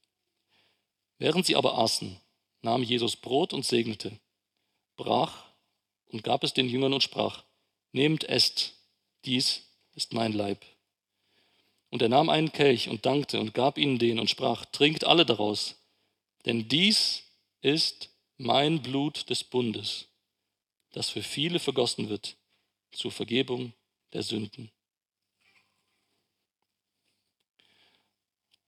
Während 1.19 1.47
sie 1.47 1.57
aber 1.57 1.79
aßen, 1.79 2.19
nahm 2.63 2.83
Jesus 2.83 3.17
Brot 3.17 3.53
und 3.53 3.67
segnete, 3.67 4.19
brach 4.97 5.45
und 6.07 6.25
gab 6.25 6.43
es 6.43 6.55
den 6.55 6.69
Jüngern 6.69 6.95
und 6.95 7.03
sprach, 7.03 7.45
nehmt, 7.93 8.25
esst, 8.25 8.75
dies 9.25 9.63
ist 9.93 10.13
mein 10.15 10.33
Leib. 10.33 10.65
Und 11.91 12.03
er 12.03 12.09
nahm 12.09 12.29
einen 12.29 12.51
Kelch 12.51 12.89
und 12.89 13.07
dankte 13.07 13.39
und 13.39 13.55
gab 13.55 13.79
ihnen 13.79 13.99
den 13.99 14.19
und 14.19 14.31
sprach, 14.31 14.65
trinkt 14.65 15.05
alle 15.05 15.27
daraus, 15.27 15.77
denn 16.47 16.69
dies 16.69 17.23
ist 17.61 18.11
mein 18.37 18.83
Blut 18.83 19.31
des 19.31 19.45
Bundes, 19.45 20.07
das 20.93 21.11
für 21.11 21.23
viele 21.23 21.59
vergossen 21.59 22.09
wird 22.09 22.37
zur 22.93 23.13
Vergebung 23.13 23.73
der 24.13 24.23
Sünden. 24.23 24.71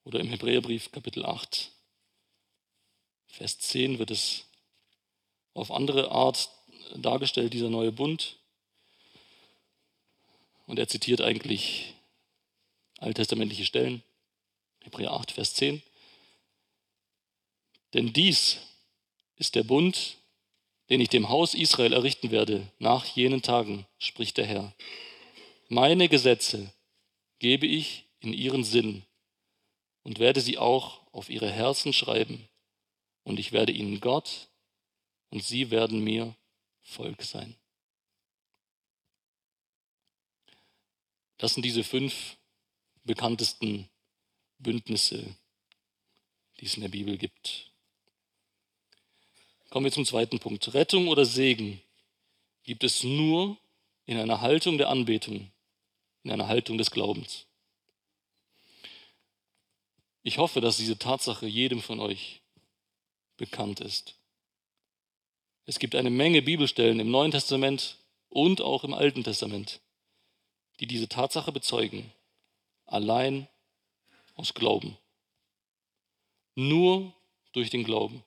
Oder 0.05 0.21
im 0.21 0.29
Hebräerbrief 0.29 0.93
Kapitel 0.93 1.25
8, 1.25 1.73
Vers 3.27 3.59
10 3.59 3.99
wird 3.99 4.11
es 4.11 4.45
auf 5.53 5.71
andere 5.71 6.11
Art 6.11 6.49
dargestellt, 6.95 7.53
dieser 7.53 7.71
neue 7.71 7.93
Bund. 7.93 8.39
Und 10.67 10.79
er 10.79 10.89
zitiert 10.89 11.21
eigentlich 11.21 11.95
alttestamentliche 12.99 13.65
Stellen. 13.65 14.03
Hebräer 14.83 15.13
8, 15.13 15.33
Vers 15.33 15.55
10. 15.55 15.83
Denn 17.95 18.13
dies 18.13 18.59
ist 19.37 19.55
der 19.55 19.63
Bund, 19.63 20.19
den 20.91 21.01
ich 21.01 21.09
dem 21.09 21.29
Haus 21.29 21.55
Israel 21.55 21.93
errichten 21.93 22.31
werde 22.31 22.71
nach 22.79 23.05
jenen 23.05 23.43
Tagen, 23.43 23.87
spricht 23.99 24.37
der 24.37 24.47
Herr. 24.47 24.75
Meine 25.69 26.09
Gesetze 26.09 26.73
gebe 27.39 27.67
ich 27.67 28.05
in 28.21 28.33
ihren 28.33 28.65
Sinn 28.65 29.05
und 30.03 30.19
werde 30.19 30.41
sie 30.41 30.59
auch 30.59 31.01
auf 31.13 31.29
ihre 31.29 31.51
Herzen 31.51 31.93
schreiben. 31.93 32.49
Und 33.25 33.41
ich 33.41 33.53
werde 33.53 33.73
ihnen 33.73 34.01
Gott 34.01 34.49
und 35.31 35.43
sie 35.43 35.71
werden 35.71 36.05
mir 36.05 36.35
Volk 36.83 37.23
sein. 37.23 37.57
Das 41.39 41.55
sind 41.55 41.65
diese 41.65 41.83
fünf 41.83 42.37
bekanntesten 43.05 43.89
Bündnisse, 44.59 45.37
die 46.61 46.67
es 46.67 46.75
in 46.75 46.83
der 46.83 46.89
Bibel 46.89 47.19
gibt. 47.19 47.66
Kommen 49.77 49.85
wir 49.85 49.93
zum 49.93 50.07
zweiten 50.07 50.39
Punkt. 50.39 50.73
Rettung 50.73 51.09
oder 51.09 51.27
Segen 51.27 51.83
gibt 52.63 52.83
es 52.83 53.05
nur 53.05 53.59
in 54.07 54.17
einer 54.17 54.41
Haltung 54.41 54.79
der 54.79 54.89
Anbetung, 54.89 55.51
in 56.23 56.31
einer 56.31 56.49
Haltung 56.49 56.79
des 56.79 56.91
Glaubens. 56.91 57.45
Ich 60.23 60.39
hoffe, 60.39 60.63
dass 60.63 60.79
diese 60.79 60.99
Tatsache 60.99 61.47
jedem 61.47 61.83
von 61.83 62.01
euch 62.01 62.41
bekannt 63.37 63.81
ist. 63.81 64.15
Es 65.67 65.79
gibt 65.79 65.95
eine 65.95 66.09
Menge 66.09 66.41
Bibelstellen 66.41 66.99
im 66.99 67.11
Neuen 67.11 67.33
Testament 67.33 67.99
und 68.31 68.63
auch 68.63 68.83
im 68.83 68.95
Alten 68.95 69.25
Testament, 69.25 69.83
die 70.81 70.87
diese 70.87 71.11
Tatsache 71.11 71.53
bezeugen, 71.53 72.11
allein 72.87 73.47
aus 74.37 74.55
Glauben. 74.55 74.97
Nur 76.55 77.13
durch 77.53 77.69
den 77.69 77.85
Glauben. 77.85 78.25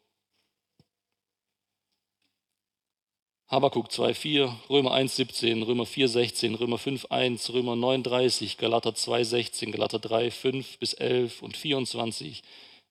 Habakuk 3.49 3.87
2,4, 3.89 4.69
Römer 4.69 4.91
1,17, 4.93 5.65
Römer 5.65 5.85
4,16, 5.85 6.59
Römer 6.59 6.77
5,1, 6.77 7.51
Römer 7.51 7.73
9,30, 7.73 8.57
Galater 8.57 8.91
2,16, 8.91 9.71
Galater 9.71 9.97
3,5 9.97 10.77
bis 10.77 10.93
11 10.93 11.41
und 11.41 11.57
24, 11.57 12.43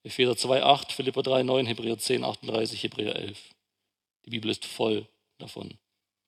Epheser 0.02 0.32
2,8, 0.32 0.90
Philippa 0.90 1.20
3,9, 1.20 1.66
Hebräer 1.68 1.96
10,38, 1.96 2.74
Hebräer 2.82 3.14
11. 3.14 3.38
Die 4.24 4.30
Bibel 4.30 4.50
ist 4.50 4.64
voll 4.64 5.06
davon, 5.38 5.78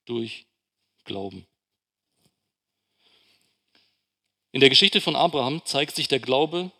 durch 0.04 0.46
Glauben. 1.04 1.44
In 4.52 4.60
der 4.60 4.70
Geschichte 4.70 5.00
von 5.00 5.16
Abraham 5.16 5.64
zeigt 5.64 5.96
sich 5.96 6.06
der 6.06 6.20
Glaube 6.20 6.70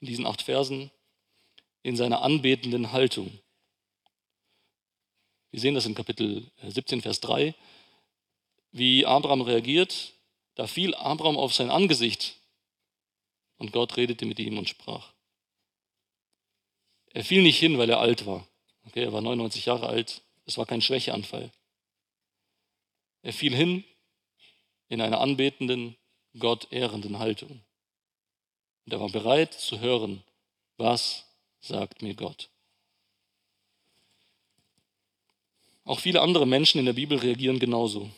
in 0.00 0.08
diesen 0.08 0.26
acht 0.26 0.42
Versen 0.42 0.90
in 1.84 1.94
seiner 1.94 2.22
anbetenden 2.22 2.90
Haltung. 2.90 3.38
Wir 5.52 5.60
sehen 5.60 5.74
das 5.74 5.84
in 5.84 5.94
Kapitel 5.94 6.50
17, 6.62 6.98
äh, 6.98 7.02
Vers 7.02 7.20
3, 7.20 7.54
wie 8.72 9.04
Abraham 9.04 9.42
reagiert. 9.42 10.14
Da 10.54 10.66
fiel 10.66 10.94
Abraham 10.94 11.36
auf 11.36 11.54
sein 11.54 11.70
Angesicht 11.70 12.36
und 13.58 13.70
Gott 13.70 13.96
redete 13.96 14.24
mit 14.24 14.38
ihm 14.38 14.58
und 14.58 14.68
sprach. 14.68 15.12
Er 17.08 17.22
fiel 17.22 17.42
nicht 17.42 17.58
hin, 17.58 17.76
weil 17.76 17.90
er 17.90 18.00
alt 18.00 18.24
war. 18.24 18.48
Okay, 18.86 19.02
er 19.02 19.12
war 19.12 19.20
99 19.20 19.66
Jahre 19.66 19.88
alt. 19.88 20.22
Es 20.46 20.56
war 20.56 20.64
kein 20.64 20.80
Schwächeanfall. 20.80 21.52
Er 23.20 23.34
fiel 23.34 23.54
hin 23.54 23.84
in 24.88 25.02
einer 25.02 25.20
anbetenden, 25.20 25.96
Gott 26.38 26.72
ehrenden 26.72 27.18
Haltung. 27.18 27.62
Und 28.86 28.92
er 28.92 29.00
war 29.00 29.10
bereit 29.10 29.52
zu 29.52 29.80
hören, 29.80 30.24
was 30.78 31.26
sagt 31.60 32.00
mir 32.00 32.14
Gott. 32.14 32.51
Auch 35.84 36.00
viele 36.00 36.20
andere 36.20 36.46
Menschen 36.46 36.78
in 36.78 36.86
der 36.86 36.92
Bibel 36.92 37.18
reagieren 37.18 37.58
genauso. 37.58 38.10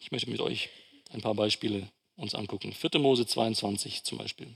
Ich 0.00 0.10
möchte 0.10 0.30
mit 0.30 0.40
euch 0.40 0.68
ein 1.10 1.20
paar 1.20 1.34
Beispiele 1.34 1.88
uns 2.16 2.34
angucken. 2.34 2.72
4. 2.72 3.00
Mose 3.00 3.26
22 3.26 4.02
zum 4.02 4.18
Beispiel. 4.18 4.48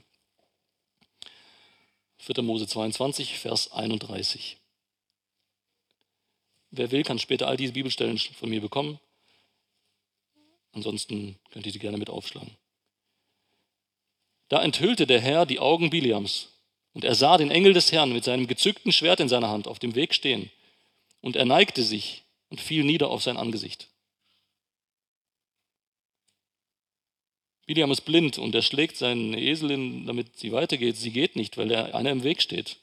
4. 2.17 2.43
Mose 2.43 2.67
22, 2.67 3.39
Vers 3.39 3.71
31. 3.71 4.57
Wer 6.71 6.91
will, 6.91 7.03
kann 7.03 7.19
später 7.19 7.47
all 7.47 7.57
diese 7.57 7.73
Bibelstellen 7.73 8.17
von 8.17 8.49
mir 8.49 8.59
bekommen. 8.59 8.99
Ansonsten 10.73 11.39
könnt 11.51 11.65
ihr 11.65 11.71
sie 11.71 11.79
gerne 11.79 11.97
mit 11.97 12.09
aufschlagen. 12.09 12.51
Da 14.49 14.61
enthüllte 14.61 15.07
der 15.07 15.21
Herr 15.21 15.45
die 15.45 15.59
Augen 15.59 15.89
Biliams, 15.89 16.49
und 16.93 17.03
er 17.03 17.15
sah 17.15 17.37
den 17.37 17.51
Engel 17.51 17.73
des 17.73 17.91
Herrn 17.91 18.11
mit 18.11 18.23
seinem 18.23 18.47
gezückten 18.47 18.91
Schwert 18.91 19.19
in 19.19 19.29
seiner 19.29 19.49
Hand 19.49 19.67
auf 19.67 19.77
dem 19.77 19.93
Weg 19.93 20.15
stehen. 20.15 20.51
Und 21.21 21.35
er 21.35 21.45
neigte 21.45 21.83
sich 21.83 22.23
und 22.49 22.61
fiel 22.61 22.83
nieder 22.83 23.09
auf 23.09 23.23
sein 23.23 23.37
Angesicht. 23.37 23.89
Biliam 27.65 27.91
ist 27.91 28.01
blind 28.01 28.37
und 28.37 28.55
er 28.55 28.61
schlägt 28.61 28.95
seine 28.95 29.39
Eselin, 29.41 30.05
damit 30.05 30.37
sie 30.39 30.53
weitergeht. 30.53 30.95
Sie 30.95 31.11
geht 31.11 31.35
nicht, 31.35 31.57
weil 31.57 31.69
er 31.69 31.93
einer 31.93 32.11
im 32.11 32.23
Weg 32.23 32.41
steht. 32.41 32.77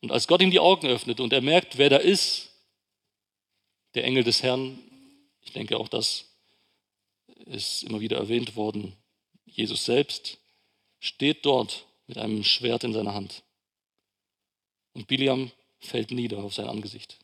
Und 0.00 0.12
als 0.12 0.28
Gott 0.28 0.40
ihm 0.42 0.52
die 0.52 0.60
Augen 0.60 0.86
öffnet 0.86 1.18
und 1.18 1.32
er 1.32 1.40
merkt, 1.40 1.76
wer 1.76 1.90
da 1.90 1.96
ist, 1.96 2.50
der 3.94 4.04
Engel 4.04 4.22
des 4.22 4.42
Herrn, 4.42 4.78
ich 5.42 5.52
denke 5.52 5.76
auch 5.76 5.88
das 5.88 6.28
ist 7.46 7.82
immer 7.82 8.00
wieder 8.00 8.16
erwähnt 8.16 8.54
worden, 8.54 8.96
Jesus 9.44 9.84
selbst, 9.84 10.38
steht 11.00 11.44
dort 11.44 11.86
mit 12.06 12.16
einem 12.16 12.44
Schwert 12.44 12.84
in 12.84 12.92
seiner 12.92 13.14
Hand. 13.14 13.42
Und 14.94 15.08
Biliam 15.08 15.50
fällt 15.80 16.10
nieder 16.10 16.38
auf 16.38 16.54
sein 16.54 16.66
Angesicht. 16.66 17.18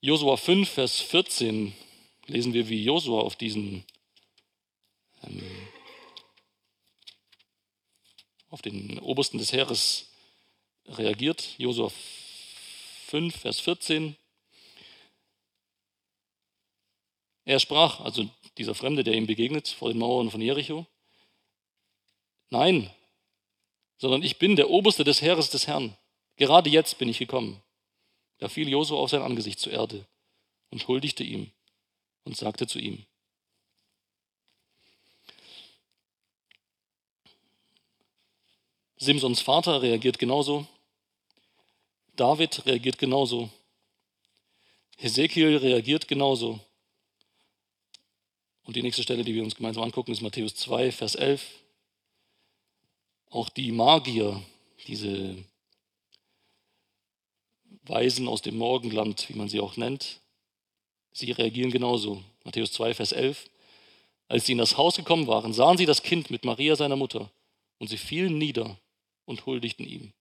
Josua 0.00 0.36
5, 0.36 0.68
Vers 0.68 1.00
14 1.00 1.72
lesen 2.26 2.52
wir, 2.52 2.68
wie 2.68 2.84
Josua 2.84 3.20
auf 3.20 3.36
diesen 3.36 3.84
ähm, 5.22 5.68
auf 8.50 8.62
den 8.62 8.98
Obersten 9.00 9.38
des 9.38 9.52
Heeres 9.52 10.10
reagiert. 10.86 11.54
Josua 11.58 11.90
5, 13.06 13.36
Vers 13.36 13.60
14. 13.60 14.16
Er 17.44 17.60
sprach, 17.60 18.00
also 18.00 18.28
dieser 18.58 18.74
Fremde, 18.74 19.04
der 19.04 19.14
ihm 19.14 19.26
begegnet 19.26 19.68
vor 19.68 19.88
den 19.88 19.98
Mauern 19.98 20.30
von 20.30 20.40
Jericho, 20.40 20.86
nein, 22.50 22.90
sondern 23.98 24.22
ich 24.22 24.38
bin 24.38 24.56
der 24.56 24.70
Oberste 24.70 25.04
des 25.04 25.22
Heeres 25.22 25.50
des 25.50 25.66
Herrn. 25.66 25.96
Gerade 26.36 26.68
jetzt 26.68 26.98
bin 26.98 27.08
ich 27.08 27.18
gekommen. 27.18 27.62
Da 28.38 28.48
fiel 28.48 28.68
Josua 28.68 28.98
auf 28.98 29.10
sein 29.10 29.22
Angesicht 29.22 29.58
zur 29.58 29.72
Erde 29.72 30.06
und 30.70 30.86
huldigte 30.88 31.24
ihm 31.24 31.50
und 32.24 32.36
sagte 32.36 32.66
zu 32.66 32.78
ihm, 32.78 33.06
Simsons 38.98 39.40
Vater 39.40 39.82
reagiert 39.82 40.18
genauso, 40.18 40.66
David 42.16 42.64
reagiert 42.66 42.98
genauso, 42.98 43.50
Hesekiel 44.96 45.58
reagiert 45.58 46.08
genauso. 46.08 46.60
Und 48.64 48.74
die 48.74 48.82
nächste 48.82 49.02
Stelle, 49.02 49.22
die 49.22 49.34
wir 49.34 49.44
uns 49.44 49.54
gemeinsam 49.54 49.84
angucken, 49.84 50.12
ist 50.12 50.22
Matthäus 50.22 50.54
2, 50.56 50.90
Vers 50.90 51.14
11. 51.14 51.46
Auch 53.30 53.48
die 53.50 53.70
Magier, 53.70 54.42
diese 54.86 55.36
Weisen 57.88 58.28
aus 58.28 58.42
dem 58.42 58.56
Morgenland, 58.56 59.28
wie 59.28 59.34
man 59.34 59.48
sie 59.48 59.60
auch 59.60 59.76
nennt, 59.76 60.20
sie 61.12 61.30
reagieren 61.30 61.70
genauso. 61.70 62.22
Matthäus 62.44 62.72
2, 62.72 62.94
Vers 62.94 63.12
11. 63.12 63.48
Als 64.28 64.46
sie 64.46 64.52
in 64.52 64.58
das 64.58 64.76
Haus 64.76 64.96
gekommen 64.96 65.26
waren, 65.26 65.52
sahen 65.52 65.78
sie 65.78 65.86
das 65.86 66.02
Kind 66.02 66.30
mit 66.30 66.44
Maria, 66.44 66.76
seiner 66.76 66.96
Mutter, 66.96 67.30
und 67.78 67.88
sie 67.88 67.96
fielen 67.96 68.38
nieder 68.38 68.76
und 69.24 69.46
huldigten 69.46 69.86
ihm. 69.86 70.12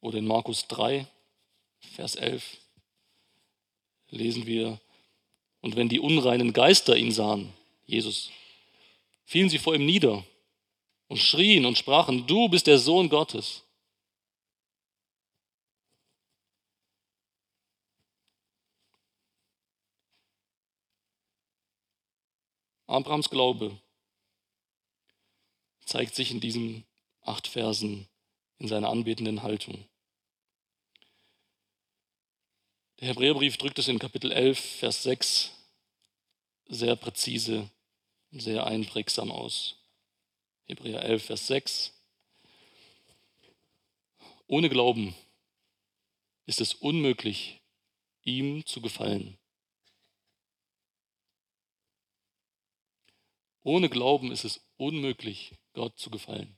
Oder 0.00 0.18
in 0.18 0.26
Markus 0.26 0.68
3, 0.68 1.06
Vers 1.80 2.14
11 2.14 2.58
lesen 4.10 4.46
wir, 4.46 4.80
und 5.60 5.74
wenn 5.74 5.88
die 5.88 5.98
unreinen 5.98 6.52
Geister 6.52 6.96
ihn 6.96 7.10
sahen, 7.10 7.52
Jesus, 7.86 8.30
fielen 9.24 9.48
sie 9.48 9.58
vor 9.58 9.74
ihm 9.74 9.84
nieder 9.84 10.24
und 11.08 11.18
schrien 11.18 11.66
und 11.66 11.78
sprachen, 11.78 12.26
du 12.26 12.48
bist 12.48 12.66
der 12.66 12.78
Sohn 12.78 13.08
Gottes. 13.08 13.62
Abrahams 22.86 23.30
Glaube 23.30 23.76
zeigt 25.84 26.14
sich 26.14 26.30
in 26.30 26.40
diesen 26.40 26.84
acht 27.22 27.48
Versen 27.48 28.08
in 28.58 28.68
seiner 28.68 28.88
anbetenden 28.88 29.42
Haltung. 29.42 29.86
Der 33.00 33.08
Hebräerbrief 33.08 33.58
drückt 33.58 33.78
es 33.78 33.88
in 33.88 33.98
Kapitel 33.98 34.32
11, 34.32 34.58
Vers 34.58 35.02
6 35.02 35.52
sehr 36.68 36.96
präzise 36.96 37.70
und 38.32 38.40
sehr 38.40 38.66
einprägsam 38.66 39.30
aus. 39.30 39.76
Hebräer 40.66 41.02
11, 41.02 41.24
Vers 41.24 41.46
6. 41.46 41.92
Ohne 44.48 44.68
Glauben 44.68 45.14
ist 46.46 46.60
es 46.60 46.74
unmöglich, 46.74 47.60
ihm 48.24 48.66
zu 48.66 48.80
gefallen. 48.80 49.38
Ohne 53.62 53.88
Glauben 53.88 54.32
ist 54.32 54.44
es 54.44 54.60
unmöglich, 54.76 55.52
Gott 55.72 55.98
zu 55.98 56.10
gefallen. 56.10 56.56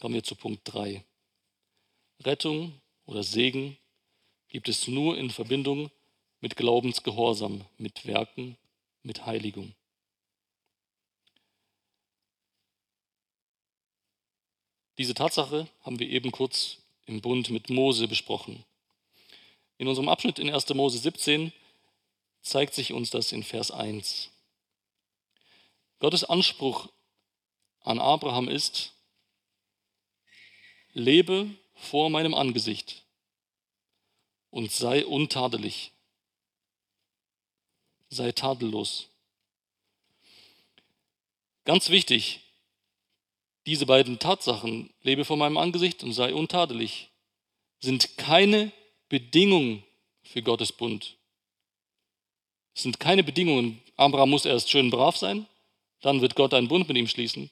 Kommen 0.00 0.14
wir 0.14 0.22
zu 0.22 0.36
Punkt 0.36 0.72
3. 0.72 1.04
Rettung 2.20 2.80
oder 3.06 3.24
Segen 3.24 3.76
gibt 4.48 4.68
es 4.68 4.86
nur 4.86 5.18
in 5.18 5.30
Verbindung 5.30 5.90
mit 6.40 6.54
Glaubensgehorsam, 6.54 7.64
mit 7.76 8.06
Werken, 8.06 8.56
mit 9.04 9.24
Heiligung. 9.26 9.74
Diese 14.98 15.14
Tatsache 15.14 15.68
haben 15.82 15.98
wir 15.98 16.08
eben 16.08 16.30
kurz 16.32 16.78
im 17.06 17.20
Bund 17.20 17.50
mit 17.50 17.70
Mose 17.70 18.08
besprochen. 18.08 18.64
In 19.76 19.88
unserem 19.88 20.08
Abschnitt 20.08 20.38
in 20.38 20.52
1. 20.52 20.68
Mose 20.70 20.98
17 20.98 21.52
zeigt 22.42 22.74
sich 22.74 22.92
uns 22.92 23.10
das 23.10 23.32
in 23.32 23.42
Vers 23.42 23.70
1. 23.70 24.30
Gottes 25.98 26.24
Anspruch 26.24 26.88
an 27.80 27.98
Abraham 27.98 28.48
ist, 28.48 28.92
lebe 30.92 31.50
vor 31.74 32.08
meinem 32.08 32.34
Angesicht 32.34 33.02
und 34.50 34.70
sei 34.70 35.04
untadelig, 35.04 35.93
sei 38.14 38.32
tadellos. 38.32 39.08
Ganz 41.64 41.88
wichtig, 41.88 42.40
diese 43.66 43.86
beiden 43.86 44.18
Tatsachen, 44.18 44.90
lebe 45.02 45.24
vor 45.24 45.36
meinem 45.36 45.56
Angesicht 45.56 46.02
und 46.02 46.12
sei 46.12 46.34
untadelig, 46.34 47.08
sind 47.80 48.16
keine 48.18 48.72
Bedingungen 49.08 49.82
für 50.22 50.42
Gottes 50.42 50.72
Bund. 50.72 51.16
Es 52.74 52.82
sind 52.82 53.00
keine 53.00 53.22
Bedingungen. 53.22 53.80
Abraham 53.96 54.30
muss 54.30 54.44
erst 54.44 54.70
schön 54.70 54.90
brav 54.90 55.16
sein, 55.16 55.46
dann 56.00 56.20
wird 56.20 56.34
Gott 56.34 56.52
einen 56.52 56.68
Bund 56.68 56.88
mit 56.88 56.96
ihm 56.96 57.08
schließen. 57.08 57.50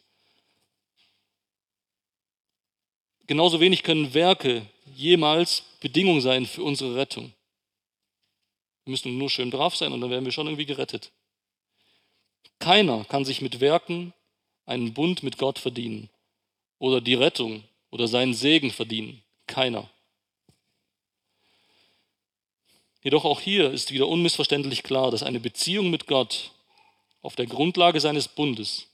Genauso 3.27 3.61
wenig 3.61 3.83
können 3.83 4.13
Werke 4.13 4.67
jemals 4.95 5.63
Bedingung 5.81 6.21
sein 6.21 6.45
für 6.45 6.63
unsere 6.63 6.97
Rettung. 6.97 7.33
Wir 8.85 8.91
müssen 8.91 9.19
nur 9.19 9.31
schön 9.31 9.51
brav 9.51 9.77
sein 9.77 9.93
und 9.93 10.01
dann 10.01 10.11
werden 10.11 10.25
wir 10.25 10.33
schon 10.33 10.47
irgendwie 10.47 10.67
gerettet. 10.67 11.13
Keiner 12.59 13.05
kann 13.05 13.25
sich 13.25 13.41
mit 13.41 13.61
Werken 13.61 14.13
einen 14.67 14.95
Bund 14.95 15.23
mit 15.23 15.39
Gott 15.39 15.59
verdienen 15.59 16.11
oder 16.79 17.01
die 17.01 17.15
Rettung 17.15 17.65
oder 17.91 18.09
seinen 18.09 18.35
Segen 18.35 18.71
verdienen. 18.71 19.23
Keiner. 19.47 19.91
Jedoch 23.03 23.25
auch 23.25 23.41
hier 23.41 23.71
ist 23.71 23.93
wieder 23.93 24.09
unmissverständlich 24.09 24.83
klar, 24.83 25.11
dass 25.11 25.23
eine 25.23 25.41
Beziehung 25.41 25.91
mit 25.91 26.07
Gott 26.07 26.53
auf 27.21 27.37
der 27.37 27.47
Grundlage 27.47 28.01
seines 28.01 28.29
Bundes 28.29 28.89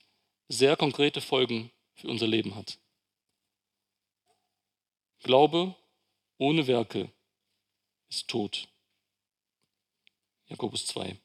sehr 0.47 0.75
konkrete 0.75 1.21
Folgen 1.21 1.71
für 1.95 2.07
unser 2.07 2.27
Leben 2.27 2.55
hat. 2.55 2.77
Glaube 5.21 5.75
ohne 6.37 6.67
Werke 6.67 7.11
ist 8.09 8.27
tot. 8.29 8.68
Jakobus 10.49 10.85
2. 10.87 11.15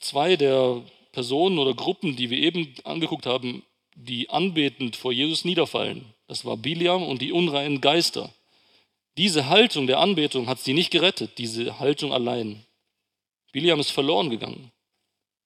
Zwei 0.00 0.36
der 0.36 0.82
Personen 1.12 1.58
oder 1.58 1.74
Gruppen, 1.74 2.16
die 2.16 2.30
wir 2.30 2.38
eben 2.38 2.74
angeguckt 2.84 3.26
haben, 3.26 3.64
die 3.94 4.30
anbetend 4.30 4.94
vor 4.96 5.12
Jesus 5.12 5.44
niederfallen, 5.44 6.14
das 6.28 6.44
war 6.44 6.56
Biliam 6.56 7.02
und 7.02 7.20
die 7.20 7.32
unreinen 7.32 7.80
Geister. 7.80 8.32
Diese 9.16 9.48
Haltung 9.48 9.88
der 9.88 9.98
Anbetung 9.98 10.46
hat 10.46 10.60
sie 10.60 10.74
nicht 10.74 10.90
gerettet, 10.90 11.38
diese 11.38 11.80
Haltung 11.80 12.12
allein. 12.12 12.64
Biliam 13.50 13.80
ist 13.80 13.90
verloren 13.90 14.30
gegangen. 14.30 14.70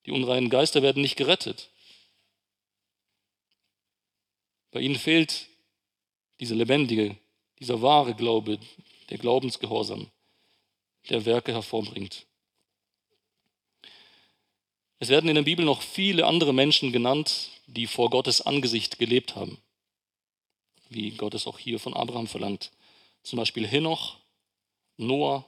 Die 0.04 0.10
unreinen 0.10 0.50
Geister 0.50 0.82
werden 0.82 1.00
nicht 1.00 1.16
gerettet. 1.16 1.70
Bei 4.72 4.80
ihnen 4.80 4.96
fehlt 4.96 5.48
dieser 6.40 6.56
lebendige, 6.56 7.16
dieser 7.62 7.80
wahre 7.80 8.14
Glaube, 8.14 8.58
der 9.10 9.18
Glaubensgehorsam, 9.18 10.10
der 11.08 11.24
Werke 11.24 11.52
hervorbringt. 11.52 12.26
Es 14.98 15.08
werden 15.08 15.28
in 15.28 15.34
der 15.34 15.42
Bibel 15.42 15.64
noch 15.64 15.82
viele 15.82 16.26
andere 16.26 16.52
Menschen 16.52 16.92
genannt, 16.92 17.50
die 17.66 17.86
vor 17.86 18.10
Gottes 18.10 18.40
Angesicht 18.40 18.98
gelebt 18.98 19.34
haben 19.34 19.58
wie 20.94 21.10
Gott 21.12 21.34
es 21.34 21.46
auch 21.46 21.58
hier 21.58 21.78
von 21.78 21.94
Abraham 21.94 22.26
verlangt. 22.26 22.70
Zum 23.22 23.38
Beispiel 23.38 23.66
Henoch, 23.66 24.16
Noah, 24.96 25.44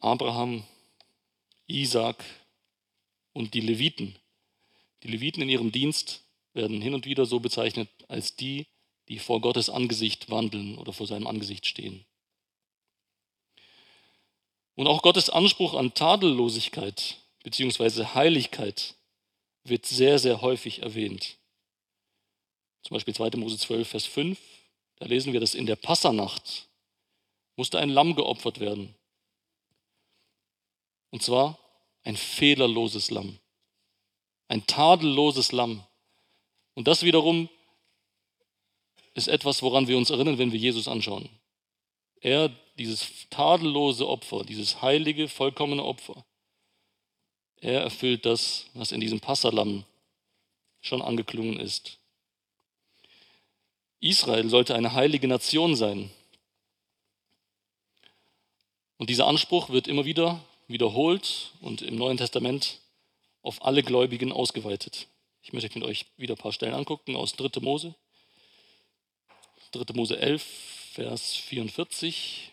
Abraham, 0.00 0.64
Isaac 1.66 2.24
und 3.32 3.54
die 3.54 3.60
Leviten. 3.60 4.16
Die 5.02 5.08
Leviten 5.08 5.42
in 5.42 5.48
ihrem 5.48 5.72
Dienst 5.72 6.24
werden 6.52 6.82
hin 6.82 6.94
und 6.94 7.06
wieder 7.06 7.24
so 7.24 7.40
bezeichnet 7.40 7.88
als 8.08 8.36
die, 8.36 8.66
die 9.12 9.18
vor 9.18 9.42
Gottes 9.42 9.68
Angesicht 9.68 10.30
wandeln 10.30 10.78
oder 10.78 10.94
vor 10.94 11.06
seinem 11.06 11.26
Angesicht 11.26 11.66
stehen. 11.66 12.06
Und 14.74 14.86
auch 14.86 15.02
Gottes 15.02 15.28
Anspruch 15.28 15.74
an 15.74 15.92
Tadellosigkeit 15.92 17.18
bzw. 17.42 18.06
Heiligkeit 18.14 18.94
wird 19.64 19.84
sehr, 19.84 20.18
sehr 20.18 20.40
häufig 20.40 20.80
erwähnt. 20.80 21.36
Zum 22.80 22.94
Beispiel 22.94 23.14
2. 23.14 23.36
Mose 23.36 23.58
12, 23.58 23.86
Vers 23.86 24.06
5. 24.06 24.40
Da 24.96 25.04
lesen 25.04 25.34
wir, 25.34 25.40
dass 25.40 25.54
in 25.54 25.66
der 25.66 25.76
Passanacht 25.76 26.68
musste 27.56 27.78
ein 27.78 27.90
Lamm 27.90 28.14
geopfert 28.14 28.60
werden. 28.60 28.94
Und 31.10 31.22
zwar 31.22 31.58
ein 32.02 32.16
fehlerloses 32.16 33.10
Lamm. 33.10 33.38
Ein 34.48 34.66
tadelloses 34.66 35.52
Lamm. 35.52 35.84
Und 36.72 36.88
das 36.88 37.02
wiederum 37.02 37.50
ist 39.14 39.28
etwas, 39.28 39.62
woran 39.62 39.88
wir 39.88 39.96
uns 39.96 40.10
erinnern, 40.10 40.38
wenn 40.38 40.52
wir 40.52 40.58
Jesus 40.58 40.88
anschauen. 40.88 41.28
Er, 42.20 42.50
dieses 42.78 43.28
tadellose 43.30 44.08
Opfer, 44.08 44.44
dieses 44.44 44.80
heilige, 44.80 45.28
vollkommene 45.28 45.84
Opfer, 45.84 46.24
er 47.60 47.82
erfüllt 47.82 48.26
das, 48.26 48.66
was 48.74 48.92
in 48.92 49.00
diesem 49.00 49.20
Passalam 49.20 49.84
schon 50.80 51.00
angeklungen 51.00 51.60
ist. 51.60 51.98
Israel 54.00 54.48
sollte 54.48 54.74
eine 54.74 54.94
heilige 54.94 55.28
Nation 55.28 55.76
sein. 55.76 56.10
Und 58.96 59.10
dieser 59.10 59.28
Anspruch 59.28 59.70
wird 59.70 59.86
immer 59.86 60.04
wieder 60.04 60.44
wiederholt 60.66 61.52
und 61.60 61.82
im 61.82 61.96
Neuen 61.96 62.16
Testament 62.16 62.80
auf 63.42 63.64
alle 63.64 63.82
Gläubigen 63.82 64.32
ausgeweitet. 64.32 65.06
Ich 65.42 65.52
möchte 65.52 65.76
mit 65.78 65.86
euch 65.86 66.06
wieder 66.16 66.34
ein 66.34 66.38
paar 66.38 66.52
Stellen 66.52 66.74
angucken 66.74 67.14
aus 67.14 67.34
3. 67.34 67.60
Mose. 67.60 67.94
3. 69.72 69.94
Mose 69.94 70.18
11, 70.18 70.42
Vers 70.92 71.34
44. 71.36 72.52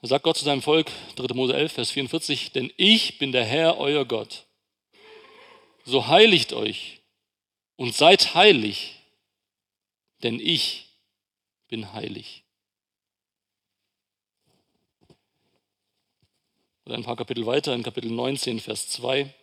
Da 0.00 0.08
sagt 0.08 0.24
Gott 0.24 0.38
zu 0.38 0.44
seinem 0.44 0.62
Volk, 0.62 0.90
3. 1.16 1.34
Mose 1.34 1.54
11, 1.54 1.72
Vers 1.72 1.90
44, 1.90 2.52
denn 2.52 2.72
ich 2.78 3.18
bin 3.18 3.32
der 3.32 3.44
Herr, 3.44 3.76
euer 3.78 4.06
Gott. 4.06 4.46
So 5.84 6.06
heiligt 6.06 6.54
euch 6.54 7.02
und 7.76 7.94
seid 7.94 8.34
heilig, 8.34 8.96
denn 10.22 10.40
ich 10.40 10.88
bin 11.68 11.92
heilig. 11.92 12.44
Oder 16.86 16.94
ein 16.94 17.04
paar 17.04 17.16
Kapitel 17.16 17.44
weiter, 17.44 17.74
in 17.74 17.82
Kapitel 17.82 18.10
19, 18.10 18.60
Vers 18.60 18.88
2. 18.88 19.34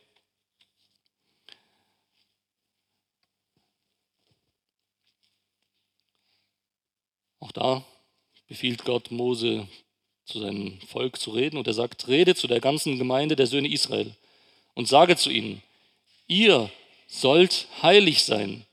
Auch 7.48 7.52
da 7.54 7.86
befiehlt 8.48 8.84
Gott 8.84 9.10
Mose 9.10 9.70
zu 10.26 10.42
seinem 10.42 10.82
Volk 10.82 11.18
zu 11.18 11.32
reden 11.32 11.58
und 11.58 11.66
er 11.66 11.74
sagt, 11.74 12.10
rede 12.10 12.36
zu 12.36 12.48
der 12.48 12.60
ganzen 12.60 12.98
Gemeinde 12.98 13.38
der 13.38 13.48
Söhne 13.48 13.70
Israel 13.70 14.14
und 14.74 14.90
sage 14.90 15.16
zu 15.16 15.30
ihnen, 15.30 15.64
ihr 16.28 16.70
sollt 17.08 17.68
heilig 17.82 18.26
sein, 18.26 18.66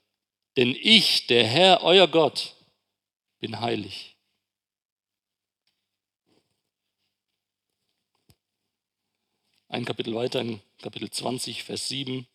denn 0.56 0.74
ich, 0.74 1.28
der 1.28 1.46
Herr, 1.46 1.84
euer 1.84 2.08
Gott, 2.08 2.56
bin 3.38 3.60
heilig. 3.60 4.16
Ein 9.68 9.84
Kapitel 9.84 10.16
weiter, 10.16 10.40
in 10.40 10.60
Kapitel 10.82 11.08
20, 11.08 11.62
Vers 11.62 11.86
7. 11.86 12.26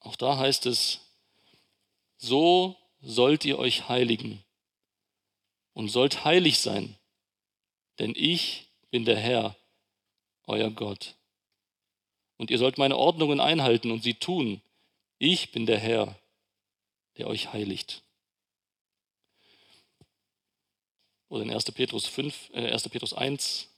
Auch 0.00 0.16
da 0.16 0.38
heißt 0.38 0.66
es, 0.66 1.07
so 2.18 2.76
sollt 3.00 3.44
ihr 3.44 3.58
euch 3.58 3.88
heiligen 3.88 4.42
und 5.72 5.88
sollt 5.88 6.24
heilig 6.24 6.58
sein, 6.58 6.96
denn 7.98 8.12
ich 8.16 8.68
bin 8.90 9.04
der 9.04 9.18
Herr, 9.18 9.56
euer 10.46 10.70
Gott. 10.70 11.14
Und 12.36 12.50
ihr 12.50 12.58
sollt 12.58 12.78
meine 12.78 12.96
Ordnungen 12.96 13.40
einhalten 13.40 13.90
und 13.90 14.02
sie 14.02 14.14
tun. 14.14 14.60
Ich 15.18 15.50
bin 15.52 15.66
der 15.66 15.78
Herr, 15.78 16.18
der 17.16 17.26
euch 17.26 17.52
heiligt. 17.52 18.02
Oder 21.28 21.42
in 21.42 21.52
1. 21.52 21.64
Petrus 21.72 22.06
5, 22.06 22.50
äh 22.54 22.70
1. 22.70 22.88
Petrus 22.88 23.12
1, 23.12 23.68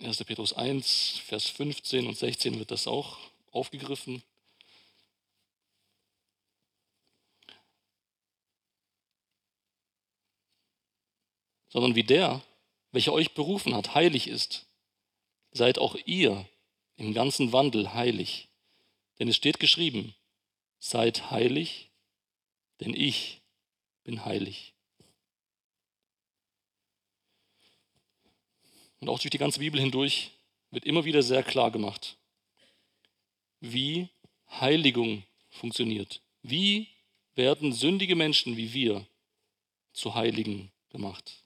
1. 0.00 0.24
Petrus 0.24 0.52
1, 0.52 1.22
Vers 1.24 1.48
15 1.48 2.06
und 2.06 2.18
16 2.18 2.58
wird 2.58 2.70
das 2.70 2.86
auch 2.86 3.18
aufgegriffen. 3.50 4.22
Sondern 11.76 11.94
wie 11.94 12.04
der, 12.04 12.42
welcher 12.92 13.12
euch 13.12 13.34
berufen 13.34 13.74
hat, 13.74 13.94
heilig 13.94 14.28
ist, 14.28 14.64
seid 15.52 15.78
auch 15.78 15.94
ihr 16.06 16.48
im 16.96 17.12
ganzen 17.12 17.52
Wandel 17.52 17.92
heilig. 17.92 18.48
Denn 19.18 19.28
es 19.28 19.36
steht 19.36 19.60
geschrieben, 19.60 20.14
seid 20.78 21.30
heilig, 21.30 21.90
denn 22.80 22.94
ich 22.94 23.42
bin 24.04 24.24
heilig. 24.24 24.72
Und 29.00 29.10
auch 29.10 29.18
durch 29.18 29.32
die 29.32 29.36
ganze 29.36 29.58
Bibel 29.58 29.78
hindurch 29.78 30.30
wird 30.70 30.86
immer 30.86 31.04
wieder 31.04 31.22
sehr 31.22 31.42
klar 31.42 31.70
gemacht, 31.70 32.16
wie 33.60 34.08
Heiligung 34.48 35.24
funktioniert. 35.50 36.22
Wie 36.40 36.88
werden 37.34 37.74
sündige 37.74 38.16
Menschen 38.16 38.56
wie 38.56 38.72
wir 38.72 39.06
zu 39.92 40.14
Heiligen 40.14 40.72
gemacht? 40.88 41.42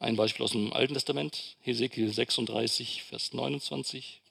Ein 0.00 0.16
Beispiel 0.16 0.44
aus 0.44 0.52
dem 0.52 0.72
Alten 0.72 0.94
Testament, 0.94 1.56
Hesekiel 1.60 2.10
36, 2.10 3.02
Vers 3.04 3.34
29. 3.34 4.22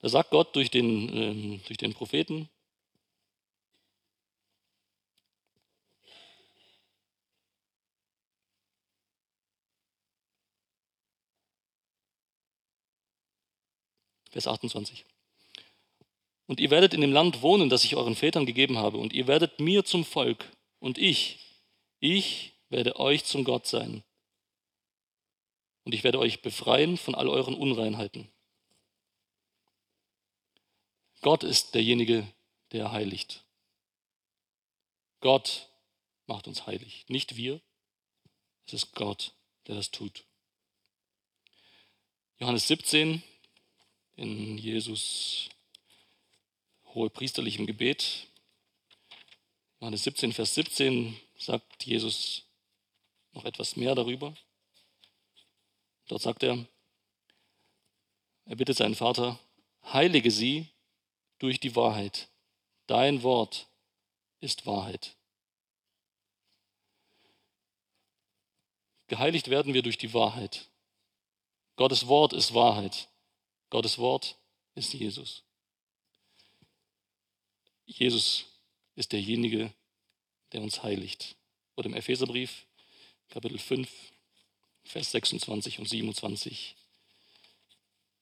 Da 0.00 0.08
sagt 0.08 0.30
Gott 0.30 0.56
durch 0.56 0.70
den, 0.70 1.58
äh, 1.58 1.58
durch 1.66 1.76
den 1.78 1.92
Propheten, 1.94 2.48
Vers 14.30 14.46
28. 14.46 15.04
Und 16.52 16.60
ihr 16.60 16.68
werdet 16.68 16.92
in 16.92 17.00
dem 17.00 17.14
Land 17.14 17.40
wohnen, 17.40 17.70
das 17.70 17.82
ich 17.82 17.96
euren 17.96 18.14
Vätern 18.14 18.44
gegeben 18.44 18.76
habe. 18.76 18.98
Und 18.98 19.14
ihr 19.14 19.26
werdet 19.26 19.58
mir 19.58 19.86
zum 19.86 20.04
Volk. 20.04 20.54
Und 20.80 20.98
ich, 20.98 21.38
ich 21.98 22.52
werde 22.68 23.00
euch 23.00 23.24
zum 23.24 23.44
Gott 23.44 23.66
sein. 23.66 24.04
Und 25.84 25.94
ich 25.94 26.04
werde 26.04 26.18
euch 26.18 26.42
befreien 26.42 26.98
von 26.98 27.14
all 27.14 27.26
euren 27.26 27.54
Unreinheiten. 27.54 28.30
Gott 31.22 31.42
ist 31.42 31.74
derjenige, 31.74 32.30
der 32.72 32.92
heiligt. 32.92 33.46
Gott 35.20 35.70
macht 36.26 36.46
uns 36.48 36.66
heilig, 36.66 37.06
nicht 37.08 37.36
wir. 37.36 37.62
Es 38.66 38.74
ist 38.74 38.92
Gott, 38.92 39.32
der 39.68 39.76
das 39.76 39.90
tut. 39.90 40.26
Johannes 42.38 42.68
17 42.68 43.22
in 44.16 44.58
Jesus 44.58 45.48
hohepriesterlichem 46.94 47.66
Gebet. 47.66 48.26
Johannes 49.80 50.04
17, 50.04 50.32
Vers 50.32 50.54
17 50.54 51.18
sagt 51.36 51.84
Jesus 51.84 52.44
noch 53.32 53.44
etwas 53.44 53.76
mehr 53.76 53.94
darüber. 53.94 54.34
Dort 56.08 56.22
sagt 56.22 56.42
er, 56.42 56.66
er 58.44 58.56
bittet 58.56 58.76
seinen 58.76 58.94
Vater, 58.94 59.38
heilige 59.84 60.30
sie 60.30 60.66
durch 61.38 61.58
die 61.60 61.74
Wahrheit. 61.74 62.28
Dein 62.86 63.22
Wort 63.22 63.66
ist 64.40 64.66
Wahrheit. 64.66 65.16
Geheiligt 69.06 69.48
werden 69.48 69.74
wir 69.74 69.82
durch 69.82 69.98
die 69.98 70.12
Wahrheit. 70.14 70.68
Gottes 71.76 72.06
Wort 72.06 72.32
ist 72.32 72.54
Wahrheit. 72.54 73.08
Gottes 73.70 73.98
Wort 73.98 74.36
ist 74.74 74.92
Jesus. 74.92 75.42
Jesus 77.86 78.46
ist 78.94 79.12
derjenige, 79.12 79.72
der 80.52 80.62
uns 80.62 80.82
heiligt. 80.82 81.36
Oder 81.76 81.86
im 81.86 81.94
Epheserbrief, 81.94 82.66
Kapitel 83.28 83.58
5, 83.58 83.88
Vers 84.84 85.12
26 85.12 85.78
und 85.78 85.88
27 85.88 86.76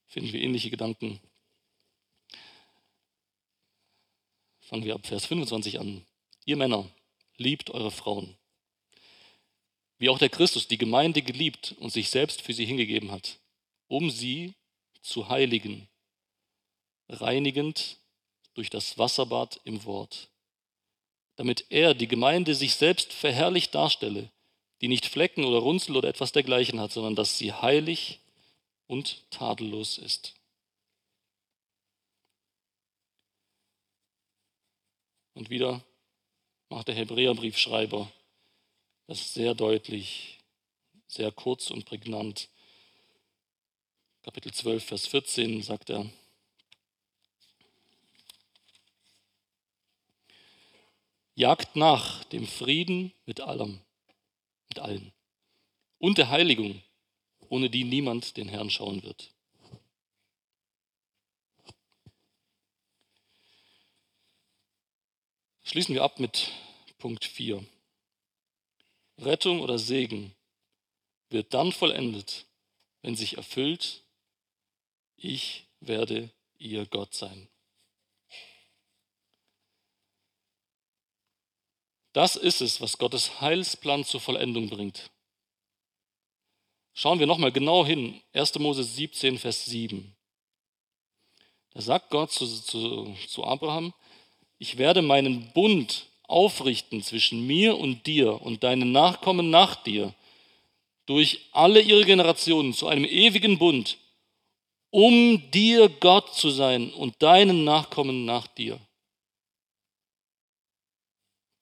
finden 0.07 0.33
wir 0.33 0.43
ähnliche 0.43 0.71
Gedanken. 0.71 1.21
Fangen 4.61 4.85
wir 4.85 4.95
ab 4.95 5.07
Vers 5.07 5.27
25 5.27 5.81
an. 5.81 6.05
Ihr 6.45 6.57
Männer, 6.57 6.89
liebt 7.37 7.71
eure 7.71 7.91
Frauen, 7.91 8.37
wie 9.99 10.11
auch 10.11 10.19
der 10.19 10.29
Christus 10.29 10.69
die 10.69 10.79
Gemeinde 10.79 11.23
geliebt 11.23 11.75
und 11.79 11.91
sich 11.91 12.11
selbst 12.11 12.43
für 12.43 12.53
sie 12.53 12.67
hingegeben 12.67 13.11
hat, 13.11 13.39
um 13.89 14.11
sie 14.11 14.55
zu 15.01 15.29
heiligen, 15.29 15.89
reinigend 17.09 17.97
durch 18.55 18.71
das 18.71 18.99
Wasserbad 18.99 19.61
im 19.65 19.85
Wort, 19.85 20.29
damit 21.37 21.67
er, 21.71 21.95
die 21.95 22.09
Gemeinde, 22.09 22.55
sich 22.55 22.75
selbst 22.75 23.13
verherrlicht 23.13 23.75
darstelle, 23.75 24.31
die 24.81 24.89
nicht 24.89 25.07
Flecken 25.07 25.45
oder 25.45 25.59
Runzel 25.59 25.97
oder 25.97 26.09
etwas 26.09 26.33
dergleichen 26.33 26.81
hat, 26.81 26.93
sondern 26.93 27.15
dass 27.15 27.39
sie 27.39 27.53
heilig 27.53 28.21
und 28.87 29.31
tadellos 29.31 29.99
ist. 29.99 30.35
Und 35.35 35.49
wieder 35.49 35.85
macht 36.69 36.89
der 36.89 36.95
Hebräerbriefschreiber 36.95 38.11
das 39.07 39.35
sehr 39.35 39.55
deutlich, 39.55 40.39
sehr 41.07 41.33
kurz 41.33 41.71
und 41.71 41.85
prägnant. 41.85 42.49
Kapitel 44.23 44.53
12, 44.53 44.85
Vers 44.85 45.07
14 45.07 45.63
sagt 45.63 45.91
er, 45.91 46.09
Jagt 51.41 51.75
nach 51.75 52.23
dem 52.25 52.47
Frieden 52.47 53.15
mit 53.25 53.41
allem, 53.41 53.81
mit 54.69 54.79
allen 54.79 55.11
und 55.97 56.19
der 56.19 56.29
Heiligung, 56.29 56.83
ohne 57.49 57.71
die 57.71 57.85
niemand 57.85 58.37
den 58.37 58.47
Herrn 58.47 58.69
schauen 58.69 59.03
wird. 59.03 59.33
Schließen 65.63 65.95
wir 65.95 66.03
ab 66.03 66.21
mit 66.21 66.53
Punkt 66.99 67.25
4. 67.25 67.65
Rettung 69.17 69.61
oder 69.61 69.79
Segen 69.79 70.35
wird 71.31 71.55
dann 71.55 71.73
vollendet, 71.73 72.45
wenn 73.01 73.17
sich 73.17 73.39
erfüllt, 73.39 74.05
ich 75.17 75.65
werde 75.81 76.29
ihr 76.59 76.85
Gott 76.85 77.15
sein. 77.15 77.50
Das 82.13 82.37
ist 82.37 82.61
es, 82.61 82.81
was 82.81 82.99
Gottes 82.99 83.41
Heilsplan 83.41 84.05
zur 84.05 84.21
Vollendung 84.21 84.69
bringt. 84.69 85.11
Schauen 86.93 87.21
wir 87.21 87.27
nochmal 87.27 87.53
genau 87.53 87.87
hin. 87.87 88.21
1. 88.33 88.59
Mose 88.59 88.83
17, 88.83 89.39
Vers 89.39 89.65
7. 89.67 90.15
Da 91.73 91.81
sagt 91.81 92.11
Gott 92.11 92.33
zu, 92.33 92.47
zu, 92.47 93.17
zu 93.29 93.45
Abraham, 93.45 93.95
ich 94.59 94.77
werde 94.77 95.03
meinen 95.03 95.53
Bund 95.53 96.07
aufrichten 96.25 97.03
zwischen 97.03 97.47
mir 97.47 97.79
und 97.79 98.07
dir 98.07 98.43
und 98.43 98.63
deinen 98.63 98.93
Nachkommen 98.93 99.51
nach 99.51 99.77
dir 99.77 100.15
durch 101.07 101.49
alle 101.53 101.81
ihre 101.81 102.05
Generationen 102.05 102.75
zu 102.75 102.87
einem 102.87 103.05
ewigen 103.05 103.59
Bund, 103.59 103.99
um 104.91 105.51
dir 105.51 105.89
Gott 105.89 106.35
zu 106.35 106.51
sein 106.51 106.93
und 106.93 107.23
deinen 107.23 107.65
Nachkommen 107.65 108.25
nach 108.25 108.47
dir. 108.47 108.79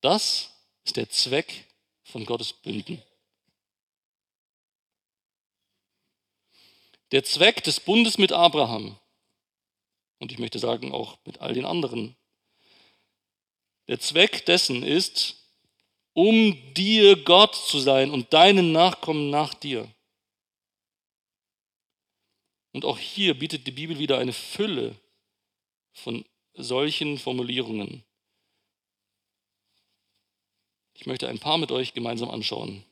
Das 0.01 0.51
ist 0.84 0.96
der 0.96 1.09
Zweck 1.11 1.66
von 2.05 2.24
Gottes 2.24 2.53
Bünden. 2.53 3.03
Der 7.11 7.24
Zweck 7.24 7.64
des 7.64 7.80
Bundes 7.80 8.18
mit 8.18 8.32
Abraham 8.32 8.99
und 10.18 10.32
ich 10.32 10.38
möchte 10.38 10.59
sagen 10.59 10.92
auch 10.92 11.18
mit 11.24 11.40
all 11.40 11.55
den 11.55 11.64
anderen. 11.64 12.16
Der 13.86 14.01
Zweck 14.01 14.44
dessen 14.46 14.82
ist, 14.82 15.36
um 16.12 16.74
dir 16.74 17.16
Gott 17.24 17.55
zu 17.55 17.78
sein 17.78 18.11
und 18.11 18.32
deinen 18.32 18.72
Nachkommen 18.72 19.30
nach 19.30 19.55
dir. 19.55 19.88
Und 22.72 22.84
auch 22.84 22.99
hier 22.99 23.38
bietet 23.38 23.66
die 23.66 23.72
Bibel 23.72 23.99
wieder 23.99 24.18
eine 24.18 24.32
Fülle 24.32 24.94
von 25.92 26.24
solchen 26.55 27.18
Formulierungen. 27.18 28.05
Ich 30.99 31.07
möchte 31.07 31.28
ein 31.28 31.38
paar 31.38 31.59
mit 31.59 31.70
euch 31.70 31.94
gemeinsam 31.94 32.28
anschauen. 32.28 32.84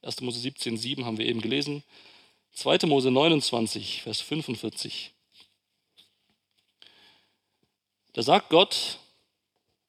1. 0.00 0.22
Mose 0.22 0.40
17, 0.40 0.78
7 0.78 1.04
haben 1.04 1.18
wir 1.18 1.26
eben 1.26 1.42
gelesen. 1.42 1.84
2. 2.54 2.86
Mose 2.86 3.10
29, 3.10 4.00
Vers 4.00 4.22
45. 4.22 5.12
Da 8.14 8.22
sagt 8.22 8.48
Gott 8.48 8.98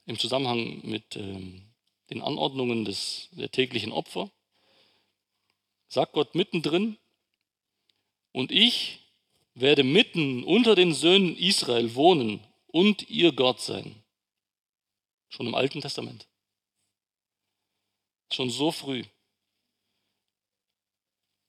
im 0.05 0.19
Zusammenhang 0.19 0.81
mit 0.83 1.15
ähm, 1.15 1.63
den 2.09 2.21
Anordnungen 2.21 2.83
des, 2.83 3.29
der 3.31 3.49
täglichen 3.49 3.93
Opfer, 3.93 4.29
sagt 5.87 6.11
Gott 6.11 6.35
mittendrin, 6.35 6.97
und 8.33 8.51
ich 8.51 8.99
werde 9.53 9.85
mitten 9.85 10.43
unter 10.43 10.75
den 10.75 10.93
Söhnen 10.93 11.37
Israel 11.37 11.95
wohnen 11.95 12.45
und 12.67 13.09
ihr 13.09 13.31
Gott 13.31 13.61
sein. 13.61 14.03
Schon 15.29 15.47
im 15.47 15.55
Alten 15.55 15.79
Testament. 15.79 16.27
Schon 18.33 18.49
so 18.49 18.71
früh. 18.71 19.03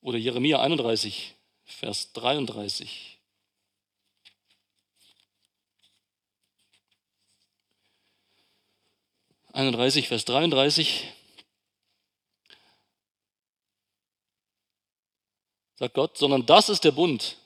Oder 0.02 0.18
Jeremia 0.18 0.60
31, 0.60 1.34
Vers 1.64 2.12
33. 2.12 3.18
Einunddreißig, 9.54 10.08
Vers 10.08 10.26
33. 10.26 11.10
Sagt 15.76 15.94
Gott, 15.94 16.18
sondern 16.18 16.44
das 16.44 16.68
ist 16.68 16.84
der 16.84 16.92
Bund, 16.92 17.38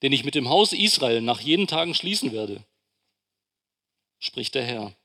den 0.00 0.12
ich 0.12 0.24
mit 0.24 0.34
dem 0.34 0.48
Haus 0.48 0.72
Israel 0.72 1.20
nach 1.20 1.40
jenen 1.40 1.66
Tagen 1.66 1.94
schließen 1.94 2.32
werde, 2.32 2.64
spricht 4.20 4.54
der 4.54 4.64
Herr. 4.64 4.96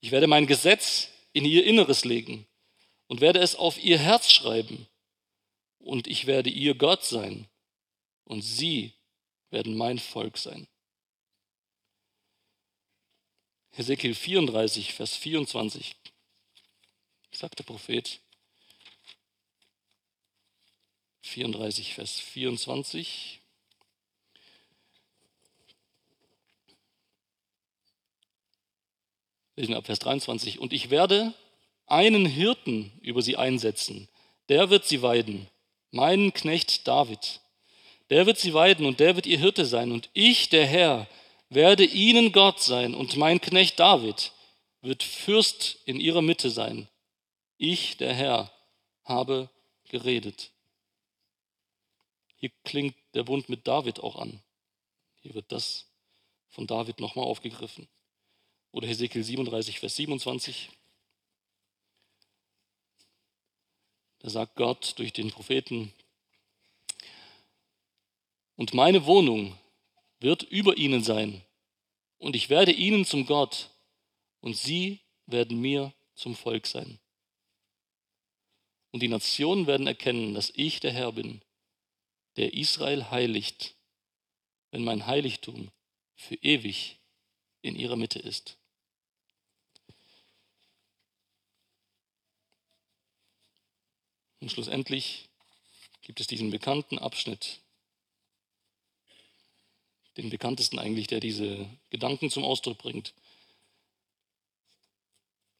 Ich 0.00 0.12
werde 0.12 0.28
mein 0.28 0.46
Gesetz 0.46 1.10
in 1.34 1.44
ihr 1.44 1.66
Inneres 1.66 2.06
legen 2.06 2.46
und 3.12 3.20
werde 3.20 3.40
es 3.40 3.56
auf 3.56 3.76
ihr 3.76 3.98
Herz 3.98 4.30
schreiben. 4.30 4.88
Und 5.78 6.06
ich 6.06 6.24
werde 6.26 6.48
ihr 6.48 6.74
Gott 6.74 7.04
sein. 7.04 7.46
Und 8.24 8.40
sie 8.40 8.94
werden 9.50 9.76
mein 9.76 9.98
Volk 9.98 10.38
sein. 10.38 10.66
Hesekiel 13.72 14.14
34, 14.14 14.94
Vers 14.94 15.14
24, 15.14 15.94
sagt 17.32 17.58
der 17.58 17.64
Prophet. 17.64 18.18
34, 21.20 21.92
Vers 21.92 22.18
24. 22.18 23.42
Lesen 29.56 29.74
ab 29.74 29.84
Vers 29.84 29.98
23. 29.98 30.60
Und 30.60 30.72
ich 30.72 30.88
werde 30.88 31.34
einen 31.86 32.26
Hirten 32.26 32.92
über 33.00 33.22
sie 33.22 33.36
einsetzen. 33.36 34.08
Der 34.48 34.70
wird 34.70 34.86
sie 34.86 35.02
weiden, 35.02 35.48
meinen 35.90 36.32
Knecht 36.32 36.86
David. 36.86 37.40
Der 38.10 38.26
wird 38.26 38.38
sie 38.38 38.54
weiden 38.54 38.86
und 38.86 39.00
der 39.00 39.16
wird 39.16 39.26
ihr 39.26 39.38
Hirte 39.38 39.64
sein. 39.64 39.92
Und 39.92 40.10
ich, 40.12 40.48
der 40.48 40.66
Herr, 40.66 41.08
werde 41.48 41.84
ihnen 41.84 42.32
Gott 42.32 42.60
sein 42.60 42.94
und 42.94 43.16
mein 43.16 43.40
Knecht 43.40 43.78
David 43.78 44.32
wird 44.80 45.02
Fürst 45.02 45.78
in 45.84 46.00
ihrer 46.00 46.22
Mitte 46.22 46.50
sein. 46.50 46.88
Ich, 47.56 47.96
der 47.96 48.12
Herr, 48.14 48.52
habe 49.04 49.48
geredet. 49.88 50.50
Hier 52.36 52.50
klingt 52.64 52.96
der 53.14 53.22
Bund 53.22 53.48
mit 53.48 53.66
David 53.68 54.00
auch 54.00 54.16
an. 54.16 54.42
Hier 55.20 55.34
wird 55.34 55.52
das 55.52 55.86
von 56.48 56.66
David 56.66 57.00
nochmal 57.00 57.24
aufgegriffen. 57.24 57.88
Oder 58.72 58.88
Hesekiel 58.88 59.22
37, 59.22 59.78
Vers 59.78 59.96
27. 59.96 60.70
Da 64.22 64.30
sagt 64.30 64.54
Gott 64.54 64.94
durch 64.98 65.12
den 65.12 65.30
Propheten, 65.30 65.92
und 68.54 68.72
meine 68.72 69.06
Wohnung 69.06 69.58
wird 70.20 70.44
über 70.44 70.76
ihnen 70.76 71.02
sein, 71.02 71.42
und 72.18 72.36
ich 72.36 72.48
werde 72.48 72.70
ihnen 72.70 73.04
zum 73.04 73.26
Gott, 73.26 73.70
und 74.40 74.56
sie 74.56 75.00
werden 75.26 75.60
mir 75.60 75.92
zum 76.14 76.36
Volk 76.36 76.68
sein. 76.68 77.00
Und 78.92 79.00
die 79.00 79.08
Nationen 79.08 79.66
werden 79.66 79.88
erkennen, 79.88 80.34
dass 80.34 80.52
ich 80.54 80.78
der 80.78 80.92
Herr 80.92 81.12
bin, 81.12 81.42
der 82.36 82.54
Israel 82.54 83.10
heiligt, 83.10 83.74
wenn 84.70 84.84
mein 84.84 85.06
Heiligtum 85.06 85.72
für 86.14 86.36
ewig 86.36 87.00
in 87.62 87.74
ihrer 87.74 87.96
Mitte 87.96 88.20
ist. 88.20 88.56
Und 94.42 94.50
schlussendlich 94.50 95.28
gibt 96.02 96.18
es 96.18 96.26
diesen 96.26 96.50
bekannten 96.50 96.98
Abschnitt, 96.98 97.60
den 100.16 100.30
bekanntesten 100.30 100.80
eigentlich, 100.80 101.06
der 101.06 101.20
diese 101.20 101.70
Gedanken 101.90 102.28
zum 102.28 102.42
Ausdruck 102.42 102.78
bringt. 102.78 103.14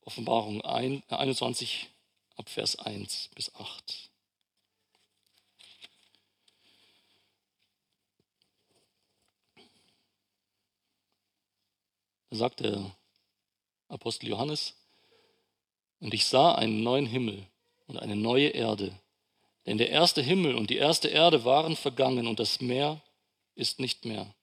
Offenbarung 0.01 0.63
21 0.63 1.91
ab 2.35 2.49
Vers 2.49 2.77
1 2.77 3.31
bis 3.37 3.55
8. 3.55 4.11
Da 12.31 12.37
sagt 12.37 12.59
der 12.59 12.97
Apostel 13.87 14.27
Johannes, 14.27 14.75
und 16.01 16.13
ich 16.13 16.25
sah 16.25 16.57
einen 16.57 16.83
neuen 16.83 17.07
Himmel 17.07 17.47
und 17.93 17.99
eine 17.99 18.17
neue 18.17 18.49
Erde. 18.49 18.99
Denn 19.67 19.77
der 19.77 19.91
erste 19.91 20.23
Himmel 20.23 20.55
und 20.55 20.71
die 20.71 20.77
erste 20.77 21.09
Erde 21.09 21.45
waren 21.45 21.77
vergangen 21.77 22.27
und 22.27 22.41
das 22.41 22.63
Meer 22.63 23.03
ist 23.55 23.81
nicht 23.81 24.07
mehr. 24.07 24.35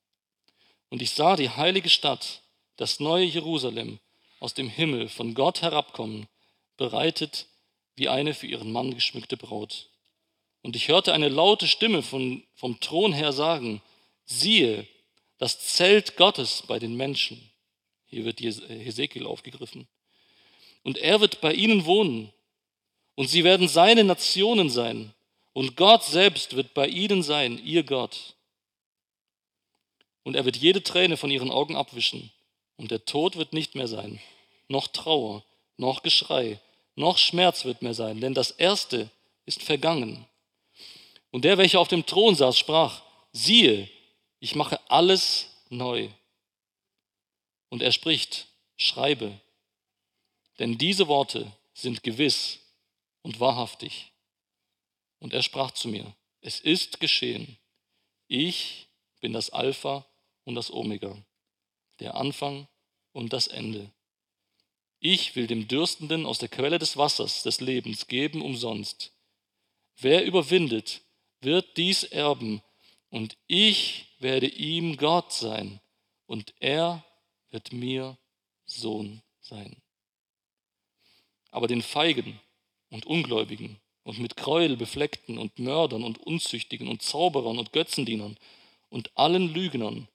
Und 0.89 1.01
ich 1.01 1.11
sah 1.11 1.35
die 1.35 1.49
heilige 1.49 1.89
Stadt, 1.89 2.41
das 2.77 2.99
neue 2.99 3.25
Jerusalem, 3.25 3.99
aus 4.39 4.53
dem 4.53 4.69
Himmel 4.69 5.09
von 5.09 5.33
Gott 5.33 5.63
herabkommen, 5.63 6.27
bereitet 6.77 7.47
wie 7.95 8.07
eine 8.07 8.33
für 8.33 8.47
ihren 8.47 8.71
Mann 8.71 8.93
geschmückte 8.93 9.35
Braut. 9.35 9.89
Und 10.61 10.75
ich 10.75 10.87
hörte 10.87 11.11
eine 11.11 11.27
laute 11.27 11.67
Stimme 11.67 12.03
von, 12.03 12.43
vom 12.53 12.79
Thron 12.79 13.13
her 13.13 13.33
sagen, 13.33 13.81
siehe, 14.25 14.87
das 15.39 15.59
Zelt 15.59 16.17
Gottes 16.17 16.63
bei 16.67 16.79
den 16.79 16.95
Menschen. 16.95 17.49
Hier 18.05 18.25
wird 18.25 18.41
Hesekiel 18.41 19.25
aufgegriffen. 19.25 19.87
Und 20.83 20.97
er 20.99 21.19
wird 21.19 21.41
bei 21.41 21.53
ihnen 21.53 21.85
wohnen 21.85 22.31
und 23.19 23.27
sie 23.27 23.43
werden 23.43 23.67
seine 23.67 24.05
Nationen 24.05 24.69
sein. 24.69 25.13
Und 25.51 25.75
Gott 25.75 26.05
selbst 26.05 26.55
wird 26.55 26.73
bei 26.73 26.87
ihnen 26.87 27.21
sein, 27.21 27.61
ihr 27.65 27.83
Gott. 27.83 28.33
Und 30.23 30.37
er 30.37 30.45
wird 30.45 30.55
jede 30.55 30.81
Träne 30.81 31.17
von 31.17 31.29
ihren 31.29 31.51
Augen 31.51 31.75
abwischen. 31.75 32.31
Und 32.77 32.91
der 32.91 33.03
Tod 33.03 33.35
wird 33.35 33.51
nicht 33.51 33.75
mehr 33.75 33.89
sein. 33.89 34.21
Noch 34.69 34.87
Trauer, 34.87 35.43
noch 35.75 36.01
Geschrei, 36.01 36.61
noch 36.95 37.17
Schmerz 37.17 37.65
wird 37.65 37.81
mehr 37.81 37.93
sein. 37.93 38.21
Denn 38.21 38.33
das 38.33 38.51
Erste 38.51 39.09
ist 39.45 39.63
vergangen. 39.63 40.25
Und 41.29 41.43
der, 41.43 41.57
welcher 41.57 41.81
auf 41.81 41.89
dem 41.89 42.05
Thron 42.05 42.35
saß, 42.35 42.57
sprach, 42.57 43.01
siehe, 43.33 43.89
Ich 44.39 44.55
mache 44.55 44.79
alles 44.89 45.49
neu. 45.67 46.07
Und 47.67 47.81
er 47.81 47.91
spricht, 47.91 48.47
schreibe, 48.77 49.41
denn 50.57 50.77
diese 50.77 51.09
Worte 51.09 51.51
sind 51.73 52.01
gewiss 52.01 52.59
und 53.21 53.39
wahrhaftig. 53.39 54.11
Und 55.19 55.33
er 55.33 55.43
sprach 55.43 55.71
zu 55.71 55.87
mir, 55.87 56.15
es 56.41 56.59
ist 56.59 56.99
geschehen. 56.99 57.57
Ich 58.27 58.87
bin 59.19 59.33
das 59.33 59.49
Alpha 59.49 60.05
und 60.45 60.55
das 60.55 60.71
Omega, 60.71 61.17
der 61.99 62.15
Anfang 62.15 62.67
und 63.11 63.33
das 63.33 63.47
Ende. 63.47 63.91
Ich 64.99 65.35
will 65.35 65.47
dem 65.47 65.67
Dürstenden 65.67 66.25
aus 66.25 66.39
der 66.39 66.49
Quelle 66.49 66.79
des 66.79 66.97
Wassers 66.97 67.43
des 67.43 67.61
Lebens 67.61 68.07
geben 68.07 68.41
umsonst. 68.41 69.13
Wer 69.97 70.25
überwindet, 70.25 71.01
wird 71.41 71.77
dies 71.77 72.03
erben, 72.03 72.61
und 73.09 73.37
ich 73.47 74.15
werde 74.19 74.47
ihm 74.47 74.97
Gott 74.97 75.33
sein, 75.33 75.79
und 76.25 76.53
er 76.59 77.03
wird 77.49 77.73
mir 77.73 78.17
Sohn 78.65 79.21
sein. 79.41 79.81
Aber 81.49 81.67
den 81.67 81.81
Feigen 81.81 82.39
und 82.89 83.05
Ungläubigen 83.05 83.79
und 84.03 84.19
mit 84.19 84.35
Gräuel 84.35 84.77
befleckten 84.77 85.37
und 85.37 85.59
Mördern 85.59 86.03
und 86.03 86.17
Unzüchtigen 86.17 86.87
und 86.87 87.01
Zauberern 87.01 87.59
und 87.59 87.73
Götzendienern 87.73 88.37
und 88.89 89.15
allen 89.15 89.53
Lügnern 89.53 90.07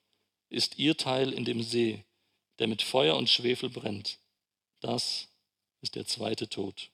ist 0.49 0.79
ihr 0.79 0.97
Teil 0.97 1.33
in 1.33 1.45
dem 1.45 1.62
See, 1.62 2.05
der 2.59 2.66
mit 2.66 2.83
Feuer 2.83 3.16
und 3.16 3.29
Schwefel 3.29 3.70
brennt. 3.70 4.18
Das 4.81 5.29
ist 5.81 5.95
der 5.95 6.07
zweite 6.07 6.49
Tod. 6.49 6.91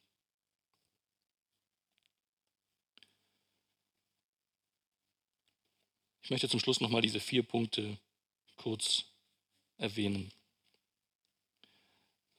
Ich 6.23 6.31
möchte 6.31 6.49
zum 6.49 6.61
Schluss 6.61 6.81
nochmal 6.81 7.03
diese 7.03 7.19
vier 7.19 7.43
Punkte 7.43 7.99
kurz 8.57 9.05
erwähnen. 9.79 10.33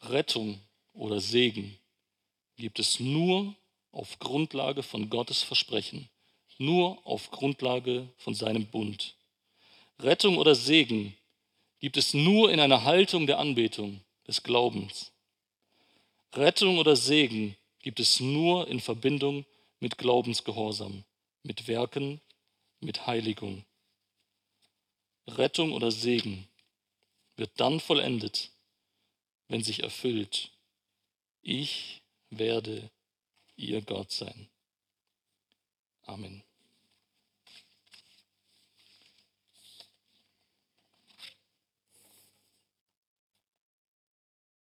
Rettung 0.01 0.61
oder 0.93 1.19
Segen 1.19 1.77
gibt 2.61 2.79
es 2.79 2.99
nur 2.99 3.55
auf 3.91 4.19
Grundlage 4.19 4.83
von 4.83 5.09
Gottes 5.09 5.41
Versprechen, 5.41 6.09
nur 6.59 7.05
auf 7.05 7.31
Grundlage 7.31 8.07
von 8.17 8.35
seinem 8.35 8.67
Bund. 8.67 9.15
Rettung 9.99 10.37
oder 10.37 10.53
Segen 10.55 11.17
gibt 11.79 11.97
es 11.97 12.13
nur 12.13 12.51
in 12.51 12.59
einer 12.59 12.83
Haltung 12.83 13.25
der 13.25 13.39
Anbetung, 13.39 14.01
des 14.27 14.43
Glaubens. 14.43 15.11
Rettung 16.33 16.77
oder 16.77 16.95
Segen 16.95 17.57
gibt 17.79 17.99
es 17.99 18.19
nur 18.19 18.67
in 18.67 18.79
Verbindung 18.79 19.45
mit 19.79 19.97
Glaubensgehorsam, 19.97 21.03
mit 21.41 21.67
Werken, 21.67 22.21
mit 22.79 23.07
Heiligung. 23.07 23.65
Rettung 25.27 25.73
oder 25.73 25.91
Segen 25.91 26.47
wird 27.35 27.51
dann 27.57 27.79
vollendet, 27.79 28.51
wenn 29.47 29.63
sich 29.63 29.81
erfüllt, 29.81 30.51
ich 31.41 32.00
werde 32.31 32.89
ihr 33.55 33.81
Gott 33.81 34.11
sein. 34.11 34.49
Amen. 36.03 36.43